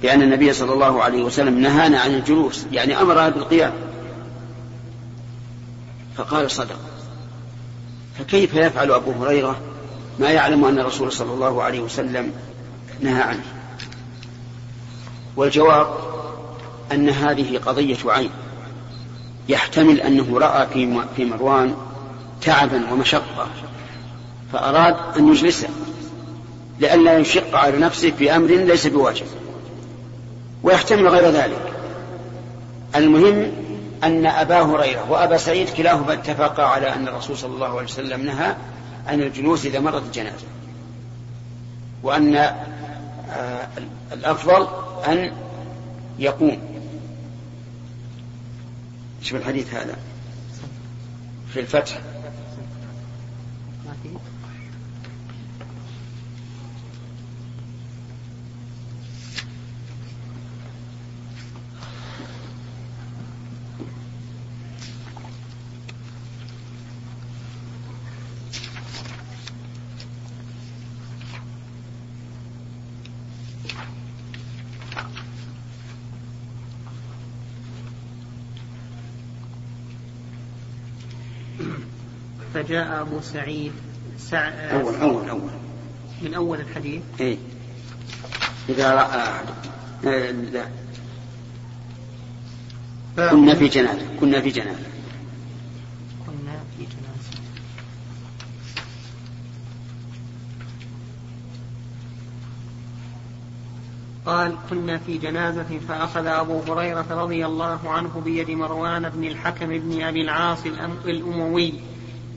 بأن 0.02 0.22
النبي 0.22 0.54
صلى 0.54 0.74
الله 0.74 1.04
عليه 1.04 1.24
وسلم 1.24 1.60
نهانا 1.60 2.00
عن 2.00 2.16
الجلوس 2.16 2.66
يعني 2.72 3.02
أمرنا 3.02 3.30
بالقيام. 3.30 3.74
فقال 6.18 6.52
صدق. 6.52 6.80
فكيف 8.20 8.54
يفعل 8.54 8.92
أبو 8.92 9.12
هريرة 9.12 9.56
ما 10.20 10.30
يعلم 10.30 10.66
أن 10.66 10.80
الرسول 10.80 11.12
صلى 11.12 11.34
الله 11.34 11.64
عليه 11.64 11.80
وسلم 11.80 12.32
نهى 13.02 13.22
عنه؟ 13.22 13.44
والجواب 15.36 15.88
أن 16.92 17.10
هذه 17.10 17.58
قضية 17.58 17.98
عين. 18.06 18.30
يحتمل 19.50 20.02
أنه 20.02 20.40
رأى 20.40 20.68
في 21.16 21.26
مروان 21.26 21.76
تعبا 22.44 22.92
ومشقة 22.92 23.48
فأراد 24.54 25.18
أن 25.18 25.28
يجلسه 25.28 25.70
لئلا 26.80 27.18
يشق 27.18 27.56
على 27.56 27.78
نفسه 27.78 28.12
في 28.12 28.36
أمر 28.36 28.48
ليس 28.48 28.88
بواجب 28.88 29.26
ويحتمل 30.64 31.08
غير 31.08 31.30
ذلك. 31.30 31.74
المهم 32.96 33.52
أن 34.04 34.26
أبا 34.26 34.62
هريرة 34.62 35.12
وأبا 35.12 35.38
سعيد 35.38 35.70
كلاهما 35.70 36.14
اتفقا 36.14 36.64
على 36.64 36.94
أن 36.94 37.08
الرسول 37.08 37.38
صلى 37.38 37.54
الله 37.54 37.68
عليه 37.68 37.84
وسلم 37.84 38.22
نهى 38.22 38.56
عن 39.08 39.22
الجلوس 39.22 39.66
إذا 39.66 39.80
مرت 39.80 40.04
الجنازة 40.04 40.46
وأن 42.04 42.36
آه، 42.36 43.68
الأفضل 44.14 44.68
أن 45.08 45.32
يقوم. 46.20 46.60
شوف 49.22 49.40
الحديث 49.40 49.74
هذا 49.74 49.96
في 51.54 51.60
الفتح. 51.60 52.02
فجاء 82.74 83.02
أبو 83.02 83.22
سعيد. 83.22 83.72
سع... 84.18 84.48
أول 84.48 84.96
أول 84.96 85.30
أول. 85.30 85.50
من 86.22 86.34
أول 86.34 86.60
الحديث. 86.60 87.02
إيه. 87.20 87.38
إذا 88.70 88.94
رأى 88.96 89.40
آه، 90.06 90.32
لا 90.32 90.66
كنا 93.30 93.56
في 93.56 93.68
جنازة 93.68 94.08
كنا 94.20 94.42
في 94.42 94.50
جنازة. 94.50 94.86
كنا 96.26 96.60
في 96.78 96.84
جنازة. 96.84 97.42
قال 104.26 104.56
كنا 104.70 104.98
في 104.98 105.18
جنازة 105.18 105.80
فأخذ 105.88 106.26
أبو 106.26 106.60
هريرة 106.60 107.06
رضي 107.10 107.46
الله 107.46 107.80
عنه 107.90 108.22
بيد 108.26 108.50
مروان 108.50 109.10
بن 109.10 109.24
الحكم 109.24 109.68
بن 109.68 110.02
أبي 110.02 110.22
العاص 110.22 110.66
الأموي. 111.06 111.93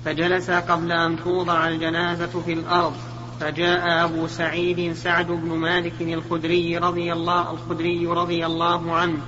فجلس 0.06 0.50
قبل 0.50 0.92
أن 0.92 1.16
توضع 1.24 1.68
الجنازة 1.68 2.40
في 2.40 2.52
الأرض 2.52 2.92
فجاء 3.40 4.04
أبو 4.04 4.26
سعيد 4.26 4.92
سعد 4.92 5.26
بن 5.26 5.48
مالك 5.48 5.92
الخدري 6.00 6.78
رضي 6.78 7.12
الله 7.12 7.50
الخدري 7.50 8.06
رضي 8.06 8.46
الله 8.46 8.92
عنه 8.92 9.18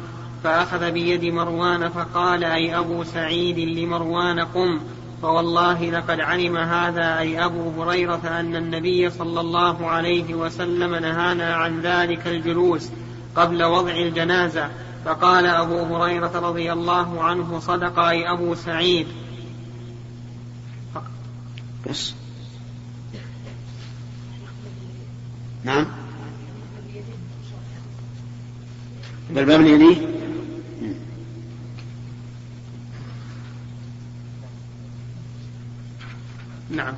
فأخذ 0.45 0.91
بيد 0.91 1.25
مروان 1.25 1.89
فقال 1.89 2.45
أي 2.45 2.79
أبو 2.79 3.05
سعيد 3.05 3.59
لمروان 3.59 4.41
قم 4.41 4.81
فوالله 5.23 5.91
لقد 5.91 6.21
علم 6.21 6.57
هذا 6.57 7.19
أي 7.19 7.45
أبو 7.45 7.83
هريرة 7.83 8.41
أن 8.41 8.57
النبي 8.57 9.11
صلى 9.11 9.41
الله 9.41 9.87
عليه 9.87 10.35
وسلم 10.35 10.95
نهانا 10.95 11.55
عن 11.55 11.81
ذلك 11.81 12.27
الجلوس 12.27 12.91
قبل 13.37 13.65
وضع 13.65 13.93
الجنازة 13.93 14.69
فقال 15.05 15.47
أبو 15.47 15.97
هريرة 15.97 16.33
رضي 16.35 16.73
الله 16.73 17.23
عنه 17.23 17.59
صدق 17.59 17.99
أي 17.99 18.33
أبو 18.33 18.55
سعيد. 18.55 19.07
بس. 21.87 22.15
نعم. 25.65 25.87
بل 29.31 29.45
باب 29.45 29.61
يليه 29.61 29.97
نعم. 36.71 36.95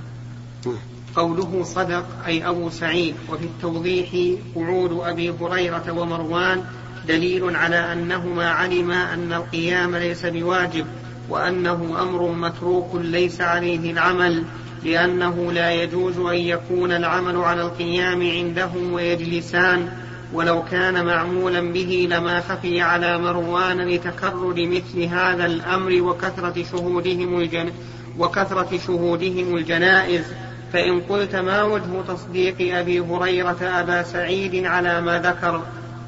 قوله 1.17 1.63
صدق 1.65 2.25
أي 2.27 2.49
أبو 2.49 2.71
سعيد. 2.71 3.15
وفي 3.29 3.45
التوضيح 3.45 4.39
قعود 4.55 4.93
أبي 4.93 5.31
هريرة 5.31 5.93
ومروان 5.93 6.65
دليل 7.09 7.57
على 7.57 7.93
أنهما 7.93 8.51
علما 8.51 9.15
أن 9.15 9.33
القيام 9.33 9.97
ليس 9.97 10.27
بواجب 10.27 10.87
وأنه 11.29 12.03
أمر 12.03 12.33
متروك 12.33 12.95
ليس 12.95 13.41
عليه 13.41 13.93
العمل. 13.93 14.45
لأنه 14.85 15.53
لا 15.53 15.71
يجوز 15.71 16.19
أن 16.19 16.35
يكون 16.35 16.93
العمل 16.93 17.37
على 17.37 17.63
القيام 17.63 18.31
عندهم 18.31 18.93
ويجلسان 18.93 19.89
ولو 20.33 20.63
كان 20.71 21.07
معمولا 21.07 21.73
به 21.73 22.09
لما 22.11 22.41
خفي 22.41 22.81
على 22.81 23.19
مروان 23.19 23.81
لتكرر 23.81 24.55
مثل 24.67 25.03
هذا 25.03 25.47
الأمر 25.47 26.03
وكثرة 26.03 26.65
شهودهم 26.73 27.41
الجن 27.41 27.71
وكثرة 28.19 28.79
شهودهم 28.87 29.57
الجنائز. 29.57 30.25
فإن 30.73 31.01
قلت 31.01 31.37
ما 31.37 31.63
وجه 31.63 32.03
تصديق 32.09 32.77
أبي 32.79 33.01
هريرة 33.01 33.59
أبا 33.63 34.03
سعيد 34.03 34.65
على 34.65 35.01
ما 35.01 35.19
ذكر 35.19 35.63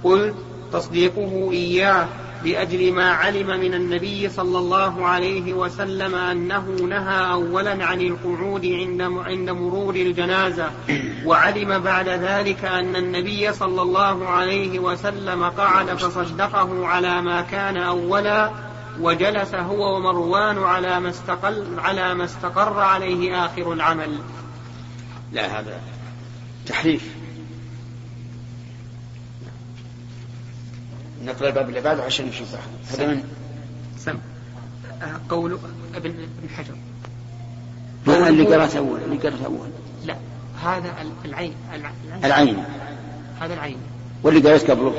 قلت 0.05 0.35
تصديقه 0.73 1.51
إياه. 1.53 2.09
لأجل 2.45 2.93
ما 2.93 3.11
علم 3.11 3.47
من 3.61 3.75
النبي 3.75 4.29
صلى 4.29 4.59
الله 4.59 5.07
عليه 5.07 5.53
وسلم 5.53 6.15
أنه 6.15 6.65
نهى 6.89 7.33
أولا 7.33 7.85
عن 7.85 8.01
القعود 8.01 8.67
عند 8.67 9.03
عند 9.03 9.51
مرور 9.51 9.95
الجنازة 9.95 10.71
وعلم 11.25 11.79
بعد 11.79 12.09
ذلك 12.09 12.65
أن 12.65 12.97
النبي 12.97 13.53
صلى 13.53 13.83
الله 13.83 14.29
عليه 14.29 14.79
وسلم 14.79 15.45
قعد 15.45 15.95
فصدقه 15.95 16.87
على 16.87 17.23
ما 17.23 17.43
كان 17.43 17.77
أولا 17.77 18.51
وجلس 19.01 19.55
هو 19.55 19.97
ومروان 19.97 20.59
على 20.59 21.01
ما 21.01 21.09
استقل 21.09 21.67
على 21.79 22.15
ما 22.15 22.25
استقر 22.25 22.81
عليه 22.81 23.45
آخر 23.45 23.73
العمل. 23.73 24.19
لا 25.33 25.61
هذا 25.61 25.81
تحريف 26.67 27.22
نقرأ 31.25 31.49
الباب 31.49 31.69
اللي 31.69 31.81
بعده 31.81 32.03
عشان 32.03 32.27
نشوف 32.27 32.49
هذا 32.91 33.07
من 33.07 33.25
سم. 33.99 34.19
قول 35.29 35.59
ابن 35.95 36.11
ابن 36.11 36.49
حجر. 36.57 36.75
ما 38.07 38.29
اللي 38.29 38.45
قرأت 38.45 38.77
أول؟ 38.77 39.01
اللي 39.01 39.17
قرأت 39.17 39.43
أول. 39.45 39.69
لا 40.05 40.17
هذا 40.63 40.95
العين. 41.25 41.55
العين, 41.75 41.95
العين. 42.25 42.65
هذا 43.41 43.55
العين. 43.55 43.79
واللي 44.23 44.41
قرأت 44.41 44.71
قبله؟ 44.71 44.95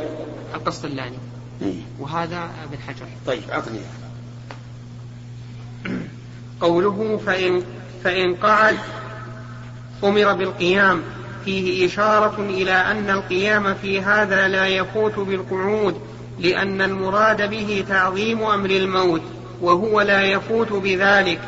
القسطلاني 0.54 1.18
إيه؟ 1.62 1.82
وهذا 2.00 2.50
ابن 2.64 2.78
حجر. 2.88 3.06
طيب 3.28 3.44
أعطني. 3.52 3.80
قوله 6.60 7.18
فإن 7.26 7.64
فإن 8.04 8.36
قعد 8.36 8.78
أمر 10.04 10.34
بالقيام. 10.34 11.02
فيه 11.46 11.88
إشارة 11.88 12.40
إلى 12.40 12.72
أن 12.72 13.10
القيام 13.10 13.74
في 13.74 14.02
هذا 14.02 14.48
لا 14.48 14.68
يفوت 14.68 15.20
بالقعود. 15.20 16.02
لأن 16.40 16.82
المراد 16.82 17.50
به 17.50 17.86
تعظيم 17.90 18.44
أمر 18.44 18.70
الموت 18.70 19.22
وهو 19.62 20.02
لا 20.02 20.22
يفوت 20.22 20.72
بذلك. 20.72 21.40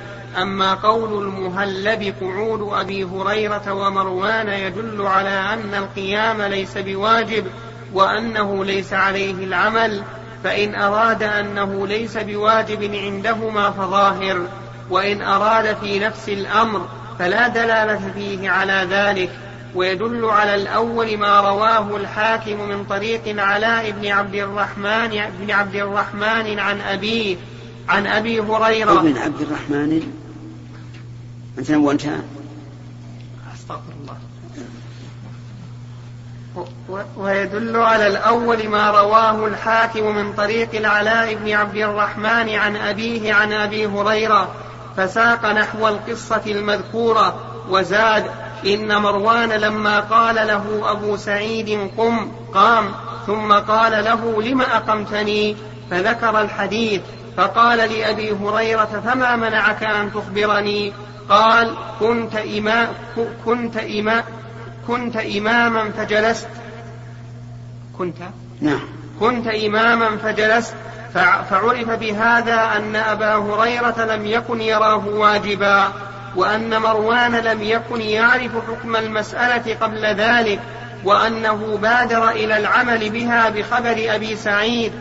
أما 0.41 0.73
قول 0.73 1.23
المهلب 1.23 2.13
قعود 2.21 2.73
أبي 2.73 3.03
هريرة 3.03 3.73
ومروان 3.73 4.47
يدل 4.47 5.01
على 5.01 5.29
أن 5.29 5.73
القيام 5.73 6.41
ليس 6.41 6.77
بواجب 6.77 7.45
وأنه 7.93 8.65
ليس 8.65 8.93
عليه 8.93 9.33
العمل 9.33 10.03
فإن 10.43 10.75
أراد 10.75 11.23
أنه 11.23 11.87
ليس 11.87 12.17
بواجب 12.17 12.95
عندهما 12.95 13.71
فظاهر 13.71 14.47
وإن 14.89 15.21
أراد 15.21 15.75
في 15.75 15.99
نفس 15.99 16.29
الأمر 16.29 16.87
فلا 17.19 17.47
دلالة 17.47 18.11
فيه 18.15 18.49
على 18.49 18.87
ذلك. 18.89 19.29
ويدل 19.75 20.25
على 20.25 20.55
الأول 20.55 21.17
ما 21.17 21.41
رواه 21.41 21.97
الحاكم 21.97 22.69
من 22.69 22.83
طريق 22.83 23.41
علاء 23.41 23.91
بن 23.91 24.07
عبد 24.07 24.35
الرحمن 24.35 25.09
بن 25.39 25.51
عبد 25.51 25.75
الرحمن 25.75 26.59
عن 26.59 26.81
أبيه 26.81 27.37
عن 27.89 28.07
أبي 28.07 28.39
هريرة. 28.39 28.99
ابن 28.99 29.17
عبد 29.17 29.41
الرحمن 29.41 30.13
أنت 31.57 31.71
وانت 31.71 32.05
أستغفر 33.53 33.93
الله. 34.01 34.17
ويدل 37.17 37.77
على 37.77 38.07
الأول 38.07 38.69
ما 38.69 38.91
رواه 38.91 39.47
الحاكم 39.47 40.15
من 40.15 40.33
طريق 40.33 40.75
العلاء 40.75 41.35
بن 41.35 41.51
عبد 41.51 41.75
الرحمن 41.75 42.49
عن 42.49 42.75
أبيه 42.75 43.33
عن 43.33 43.53
أبي 43.53 43.87
هريرة 43.87 44.55
فساق 44.97 45.45
نحو 45.45 45.87
القصة 45.87 46.41
المذكورة 46.47 47.39
وزاد 47.69 48.25
إن 48.65 49.01
مروان 49.01 49.49
لما 49.49 49.99
قال 49.99 50.35
له 50.35 50.91
أبو 50.91 51.17
سعيد 51.17 51.89
قم 51.97 52.31
قام 52.53 52.91
ثم 53.27 53.53
قال 53.53 53.91
له 53.91 54.41
لم 54.41 54.61
أقمتني؟ 54.61 55.55
فذكر 55.91 56.41
الحديث 56.41 57.01
فقال 57.37 57.77
لأبي 57.77 58.31
هريرة 58.31 59.01
فما 59.05 59.35
منعك 59.35 59.83
أن 59.83 60.13
تخبرني؟ 60.13 60.93
قال 61.29 61.75
كنت 61.99 62.35
إمام 62.35 62.87
كنت 63.45 63.77
إمام 63.77 64.23
كنت 64.87 65.17
إماما 65.17 65.91
فجلست. 65.91 66.47
كنت؟ 67.97 68.17
نعم. 68.61 68.79
كنت 69.19 69.47
إماما 69.47 70.17
فجلست. 70.17 70.73
فعرف 71.13 71.89
بهذا 71.89 72.77
أن 72.77 72.95
أبا 72.95 73.35
هريرة 73.35 74.05
لم 74.05 74.25
يكن 74.25 74.61
يراه 74.61 75.07
واجبا. 75.07 75.87
وأن 76.35 76.81
مروان 76.81 77.35
لم 77.35 77.63
يكن 77.63 78.01
يعرف 78.01 78.51
حكم 78.67 78.95
المسألة 78.95 79.75
قبل 79.81 80.05
ذلك 80.05 80.59
وأنه 81.03 81.77
بادر 81.81 82.29
إلى 82.29 82.57
العمل 82.57 83.09
بها 83.09 83.49
بخبر 83.49 83.95
أبي 84.07 84.35
سعيد. 84.35 84.91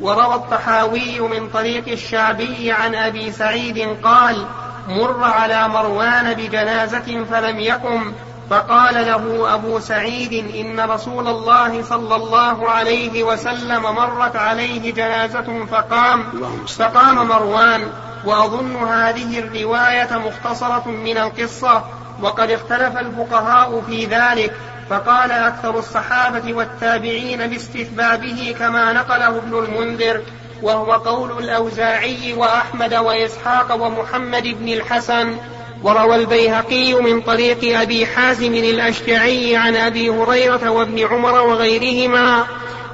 وروى 0.00 0.34
الطحاوي 0.34 1.20
من 1.20 1.48
طريق 1.48 1.88
الشعبي 1.88 2.72
عن 2.72 2.94
أبي 2.94 3.32
سعيد 3.32 3.96
قال 4.02 4.46
مر 4.88 5.24
على 5.24 5.68
مروان 5.68 6.34
بجنازة 6.34 7.24
فلم 7.30 7.60
يقم 7.60 8.12
فقال 8.50 8.94
له 8.94 9.54
أبو 9.54 9.78
سعيد 9.78 10.54
إن 10.54 10.80
رسول 10.80 11.28
الله 11.28 11.82
صلى 11.82 12.16
الله 12.16 12.70
عليه 12.70 13.22
وسلم 13.22 13.82
مرت 13.82 14.36
عليه 14.36 14.92
جنازة 14.92 15.66
فقام 15.70 16.24
فقام 16.66 17.28
مروان. 17.28 17.88
وأظن 18.26 18.76
هذه 18.76 19.38
الرواية 19.38 20.18
مختصرة 20.18 20.88
من 20.88 21.18
القصة 21.18 21.84
وقد 22.22 22.50
اختلف 22.50 22.98
الفقهاء 22.98 23.82
في 23.86 24.06
ذلك 24.06 24.52
فقال 24.90 25.30
أكثر 25.30 25.78
الصحابة 25.78 26.54
والتابعين 26.54 27.46
باستحبابه 27.46 28.54
كما 28.58 28.92
نقله 28.92 29.28
ابن 29.28 29.58
المنذر 29.64 30.22
وهو 30.62 30.92
قول 30.92 31.44
الأوزاعي 31.44 32.32
وأحمد 32.32 32.94
وإسحاق 32.94 33.74
ومحمد 33.74 34.42
بن 34.42 34.68
الحسن 34.68 35.36
وروى 35.82 36.16
البيهقي 36.16 36.94
من 36.94 37.20
طريق 37.20 37.80
أبي 37.80 38.06
حازم 38.06 38.54
الأشجعي 38.54 39.56
عن 39.56 39.76
أبي 39.76 40.08
هريرة 40.10 40.70
وابن 40.70 41.06
عمر 41.06 41.40
وغيرهما 41.40 42.44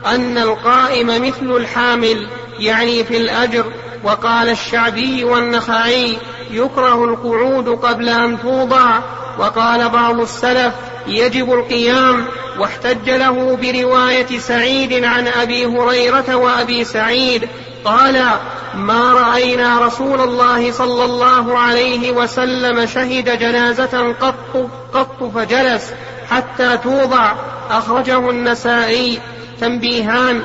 أن 0.07 0.39
القائم 0.39 1.07
مثل 1.07 1.57
الحامل 1.57 2.29
يعني 2.59 3.05
في 3.05 3.17
الأجر 3.17 3.73
وقال 4.05 4.49
الشعبي 4.49 5.25
والنخعي 5.25 6.19
يكره 6.51 7.05
القعود 7.05 7.69
قبل 7.69 8.09
أن 8.09 8.41
توضع. 8.43 8.99
وقال 9.39 9.89
بعض 9.89 10.21
السلف 10.21 10.75
يجب 11.07 11.53
القيام. 11.53 12.25
واحتج 12.59 13.11
له 13.11 13.57
برواية 13.57 14.39
سعيد 14.39 15.05
عن 15.05 15.29
أبي 15.29 15.67
هريرة 15.67 16.37
وأبي 16.37 16.85
سعيد 16.85 17.49
قال 17.85 18.27
ما 18.75 19.13
رأينا 19.13 19.87
رسول 19.87 20.21
الله 20.21 20.73
صلى 20.73 21.05
الله 21.05 21.59
عليه 21.59 22.11
وسلم 22.13 22.87
شهد 22.87 23.39
جنازة 23.39 24.15
قط 24.21 24.71
قط 24.95 25.31
فجلس 25.35 25.93
حتى 26.31 26.77
توضع. 26.77 27.33
أخرجه 27.71 28.31
النسائي. 28.31 29.21
تنبيهان. 29.61 30.43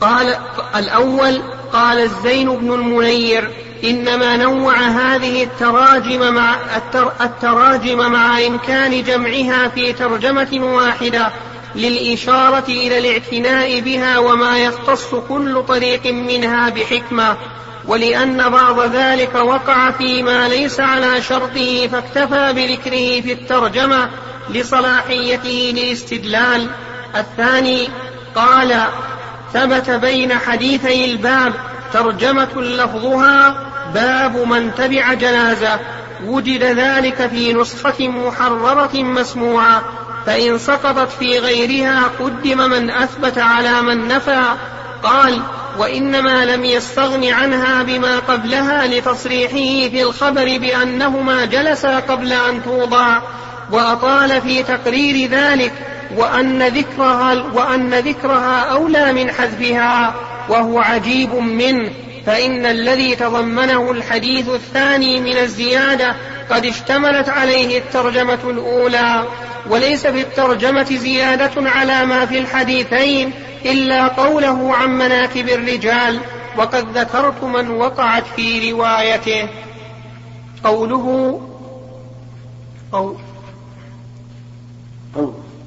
قال 0.00 0.36
الأول 0.76 1.42
قال 1.72 1.98
الزين 1.98 2.56
بن 2.56 2.72
المنير 2.72 3.50
إنما 3.84 4.36
نوع 4.36 4.74
هذه 4.74 5.42
التراجم 5.42 6.34
مع 6.34 6.56
التراجم 7.20 8.12
مع 8.12 8.46
إمكان 8.46 9.02
جمعها 9.02 9.68
في 9.68 9.92
ترجمة 9.92 10.60
واحدة 10.62 11.32
للإشارة 11.74 12.64
إلى 12.68 12.98
الاعتناء 12.98 13.80
بها 13.80 14.18
وما 14.18 14.58
يختص 14.58 15.14
كل 15.14 15.62
طريق 15.68 16.06
منها 16.06 16.68
بحكمة 16.68 17.36
ولأن 17.86 18.50
بعض 18.50 18.80
ذلك 18.80 19.34
وقع 19.34 19.90
فيما 19.90 20.48
ليس 20.48 20.80
على 20.80 21.22
شرطه 21.22 21.88
فاكتفى 21.92 22.52
بذكره 22.52 23.20
في 23.20 23.32
الترجمة 23.32 24.10
لصلاحيته 24.50 25.72
للاستدلال. 25.76 26.68
الثاني 27.16 27.88
قال 28.34 28.82
ثبت 29.52 29.90
بين 29.90 30.38
حديثي 30.38 31.04
الباب 31.04 31.52
ترجمة 31.92 32.62
لفظها 32.62 33.54
باب 33.94 34.36
من 34.36 34.74
تبع 34.74 35.14
جنازة 35.14 35.78
وجد 36.26 36.62
ذلك 36.62 37.26
في 37.26 37.52
نسخة 37.52 38.08
محررة 38.08 39.02
مسموعة 39.02 39.82
فإن 40.26 40.58
سقطت 40.58 41.12
في 41.12 41.38
غيرها 41.38 42.02
قدم 42.20 42.70
من 42.70 42.90
أثبت 42.90 43.38
على 43.38 43.82
من 43.82 44.08
نفى. 44.08 44.44
قال 45.02 45.42
وإنما 45.78 46.44
لم 46.44 46.64
يستغن 46.64 47.24
عنها 47.24 47.82
بما 47.82 48.18
قبلها 48.18 48.86
لتصريحه 48.86 49.90
في 49.90 50.02
الخبر 50.02 50.58
بأنهما 50.58 51.44
جلسا 51.44 51.98
قبل 51.98 52.32
أن 52.32 52.64
توضع. 52.64 53.18
وأطال 53.72 54.40
في 54.40 54.62
تقرير 54.62 55.30
ذلك 55.30 55.72
وأن 56.16 56.62
ذكرها 56.62 57.32
وأن 57.54 57.94
ذكرها 57.94 58.60
أولى 58.60 59.12
من 59.12 59.30
حذفها 59.30 60.14
وهو 60.48 60.78
عجيب 60.78 61.34
منه 61.34 61.90
فإن 62.26 62.66
الذي 62.66 63.16
تضمنه 63.16 63.90
الحديث 63.90 64.48
الثاني 64.48 65.20
من 65.20 65.36
الزيادة 65.36 66.16
قد 66.50 66.66
اشتملت 66.66 67.28
عليه 67.28 67.78
الترجمة 67.78 68.38
الأولى. 68.44 69.24
وليس 69.70 70.06
في 70.06 70.20
الترجمة 70.20 70.96
زيادة 70.96 71.70
على 71.70 72.06
ما 72.06 72.26
في 72.26 72.38
الحديثين 72.38 73.32
إلا 73.64 74.08
قوله 74.08 74.74
عن 74.74 74.90
مناكب 74.98 75.48
الرجال 75.48 76.20
وقد 76.56 76.98
ذكرت 76.98 77.42
من 77.44 77.70
وقعت 77.70 78.24
في 78.36 78.72
روايته. 78.72 79.48
قوله 80.64 81.40
أو 82.94 83.16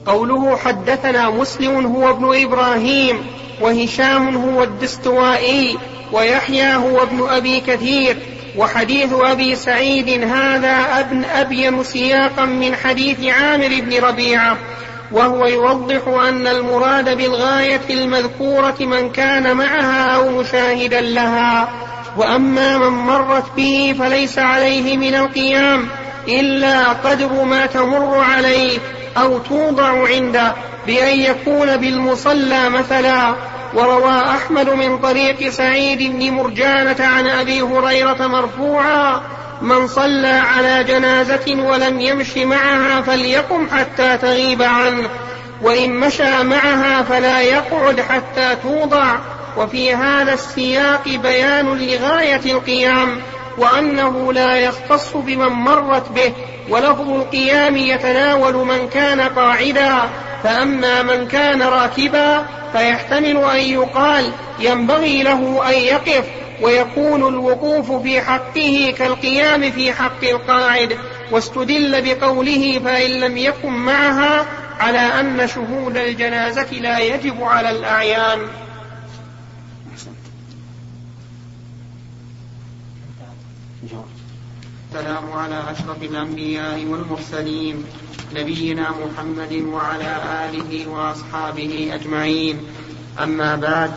قوله 0.05 0.57
حدثنا 0.57 1.29
مسلم 1.29 1.85
هو 1.85 2.09
ابن 2.09 2.43
إبراهيم 2.43 3.25
وهشام 3.61 4.35
هو 4.35 4.63
الدستوائي 4.63 5.77
ويحيى 6.11 6.75
هو 6.75 7.03
ابن 7.03 7.27
أبي 7.29 7.59
كثير 7.59 8.17
وحديث 8.57 9.13
أبي 9.13 9.55
سعيد 9.55 10.23
هذا 10.23 10.99
أبن 10.99 11.23
أبين 11.23 11.83
سياقا 11.83 12.45
من 12.45 12.75
حديث 12.75 13.23
عامر 13.23 13.81
بن 13.81 14.05
ربيعة 14.05 14.57
وهو 15.11 15.45
يوضح 15.45 16.07
أن 16.07 16.47
المراد 16.47 17.17
بالغاية 17.17 17.81
المذكورة 17.89 18.75
من 18.79 19.09
كان 19.11 19.57
معها 19.57 20.15
أو 20.15 20.29
مشاهدا 20.29 21.01
لها. 21.01 21.69
وأما 22.17 22.77
من 22.77 22.97
مرت 22.97 23.55
به 23.57 23.95
فليس 23.99 24.39
عليه 24.39 24.97
من 24.97 25.15
القيام 25.15 25.87
إلا 26.27 26.89
قدر 26.89 27.43
ما 27.43 27.65
تمر 27.65 28.17
عليه 28.17 28.79
أو 29.17 29.39
توضع 29.39 30.07
عنده 30.07 30.53
بأن 30.87 31.19
يكون 31.19 31.77
بالمصلى 31.77 32.69
مثلا. 32.69 33.35
وروى 33.73 34.21
أحمد 34.21 34.69
من 34.69 34.97
طريق 34.97 35.49
سعيد 35.49 36.11
بن 36.11 36.31
مرجانة 36.31 36.95
عن 36.99 37.27
أبي 37.27 37.61
هريرة 37.61 38.27
مرفوعا 38.27 39.21
من 39.61 39.87
صلى 39.87 40.41
على 40.55 40.83
جنازة 40.83 41.55
ولم 41.69 41.99
يمش 41.99 42.37
معها 42.37 43.01
فليقم 43.01 43.67
حتى 43.69 44.17
تغيب 44.17 44.61
عنه 44.61 45.09
وإن 45.61 45.89
مشى 45.93 46.43
معها 46.43 47.03
فلا 47.03 47.41
يقعد 47.41 48.01
حتى 48.01 48.55
توضع. 48.63 49.15
وفي 49.57 49.95
هذا 49.95 50.33
السياق 50.33 51.03
بيان 51.07 51.65
لغاية 51.65 52.51
القيام. 52.51 53.21
وأنه 53.57 54.33
لا 54.33 54.55
يختص 54.55 55.15
بمن 55.15 55.47
مرت 55.47 56.11
به 56.11 56.33
ولفظ 56.69 57.09
القيام 57.09 57.77
يتناول 57.77 58.53
من 58.53 58.89
كان 58.89 59.21
قاعدا. 59.21 60.09
فأما 60.43 61.03
من 61.03 61.27
كان 61.27 61.61
راكبا 61.61 62.45
فيحتمل 62.71 63.37
أن 63.37 63.59
يقال 63.59 64.31
ينبغي 64.59 65.23
له 65.23 65.69
أن 65.69 65.73
يقف 65.73 66.25
ويكون 66.61 67.27
الوقوف 67.27 67.91
في 67.91 68.21
حقه 68.21 68.93
كالقيام 68.97 69.71
في 69.71 69.93
حق 69.93 70.23
القاعد. 70.23 70.97
واستدل 71.31 72.01
بقوله 72.01 72.81
فإن 72.85 73.11
لم 73.11 73.37
يكن 73.37 73.71
معها 73.71 74.45
على 74.79 74.99
أن 74.99 75.47
شهود 75.47 75.97
الجنازة 75.97 76.71
لا 76.71 76.99
يجب 76.99 77.43
على 77.43 77.69
الأعيان. 77.69 78.39
والسلام 84.95 85.31
على 85.31 85.63
أشرف 85.71 86.03
الأنبياء 86.03 86.85
والمرسلين 86.85 87.83
نبينا 88.35 88.89
محمد 88.89 89.53
وعلى 89.53 90.17
آله 90.45 90.87
وأصحابه 90.89 91.89
أجمعين. 91.93 92.59
أما 93.23 93.55
بعد 93.55 93.91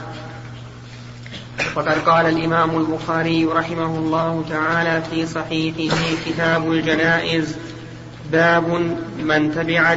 فقد 1.74 1.98
قال 1.98 2.26
الإمام 2.26 2.76
البخاري 2.78 3.44
رحمه 3.44 3.98
الله 3.98 4.44
تعالى 4.50 5.02
في 5.10 5.26
صحيحه 5.26 5.96
كتاب 6.26 6.72
الجنائز 6.72 7.56
باب 8.32 8.68
من 9.18 9.54
تبع 9.54 9.94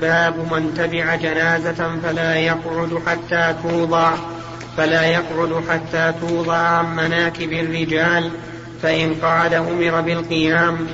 باب 0.00 0.52
من 0.52 0.74
تبع 0.76 1.14
جنازة 1.14 2.00
فلا 2.02 2.36
يقعد 2.36 3.02
حتى 3.06 3.54
توضع 3.62 4.14
فلا 4.76 5.04
يقعد 5.04 5.64
حتى 5.68 6.14
توضع 6.20 6.56
عن 6.56 6.96
مناكب 6.96 7.52
الرجال 7.52 8.30
فإن 8.82 9.14
قعد 9.14 9.54
أمر 9.54 10.00
بالقيام 10.00 10.86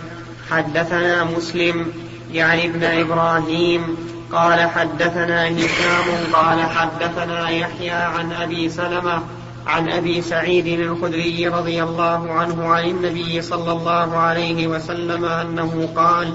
حدثنا 0.50 1.24
مسلم 1.24 1.92
يعني 2.32 2.66
ابن 2.66 2.84
إبراهيم 2.84 3.96
قال 4.32 4.60
حدثنا 4.60 5.48
هشام 5.48 6.32
قال 6.32 6.60
حدثنا 6.60 7.50
يحيى 7.50 7.90
عن 7.90 8.32
أبي 8.32 8.68
سلمة 8.68 9.22
عن 9.66 9.90
أبي 9.90 10.22
سعيد 10.22 10.80
الخدري 10.80 11.48
رضي 11.48 11.82
الله 11.82 12.32
عنه 12.32 12.68
عن 12.68 12.84
النبي 12.84 13.42
صلى 13.42 13.72
الله 13.72 14.16
عليه 14.16 14.66
وسلم 14.66 15.24
أنه 15.24 15.88
قال 15.96 16.32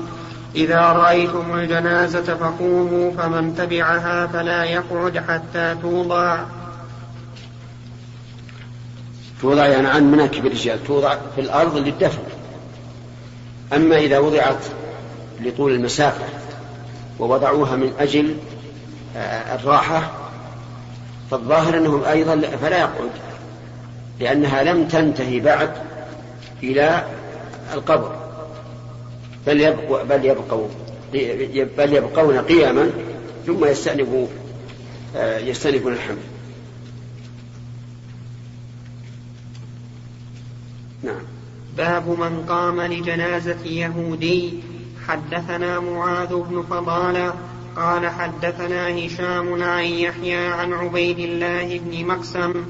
إذا 0.55 0.79
رأيتم 0.79 1.53
الجنازة 1.53 2.35
فقوموا 2.35 3.11
فمن 3.11 3.55
تبعها 3.55 4.27
فلا 4.27 4.63
يقعد 4.63 5.17
حتى 5.17 5.75
توضع. 5.81 6.37
توضع 9.43 9.67
يعني 9.67 9.87
عن 9.87 10.11
مناكب 10.11 10.45
الرجال 10.45 10.83
توضع 10.83 11.17
في 11.35 11.41
الأرض 11.41 11.77
للدفن. 11.77 12.21
أما 13.73 13.97
إذا 13.97 14.19
وضعت 14.19 14.65
لطول 15.41 15.71
المسافة 15.71 16.25
ووضعوها 17.19 17.75
من 17.75 17.93
أجل 17.99 18.35
آه، 19.17 19.55
الراحة 19.55 20.11
فالظاهر 21.31 21.77
أنهم 21.77 22.03
أيضا 22.03 22.41
فلا 22.61 22.77
يقعد 22.77 23.09
لأنها 24.19 24.63
لم 24.63 24.87
تنتهي 24.87 25.39
بعد 25.39 25.69
إلى 26.63 27.03
القبر. 27.73 28.15
بل 29.47 29.61
يبقوا 29.61 30.03
بل 30.03 30.25
يبقوا 30.25 30.67
بل 31.77 31.93
يبقون 31.93 32.37
قياما 32.37 32.89
ثم 33.47 33.65
يستأنفوا 33.65 34.27
آه، 35.15 35.37
يستأنفون 35.37 35.93
الحمل. 35.93 36.32
نعم. 41.03 41.23
باب 41.77 42.19
من 42.19 42.45
قام 42.49 42.81
لجنازة 42.81 43.65
يهودي. 43.65 44.63
حدثنا 45.07 45.79
معاذ 45.79 46.35
بن 46.35 46.63
فضالة 46.69 47.33
قال 47.75 48.09
حدثنا 48.09 49.05
هشام 49.05 49.63
عن 49.63 49.83
يحيى 49.83 50.47
عن 50.47 50.73
عبيد 50.73 51.19
الله 51.19 51.79
بن 51.79 52.07
مقسم 52.07 52.65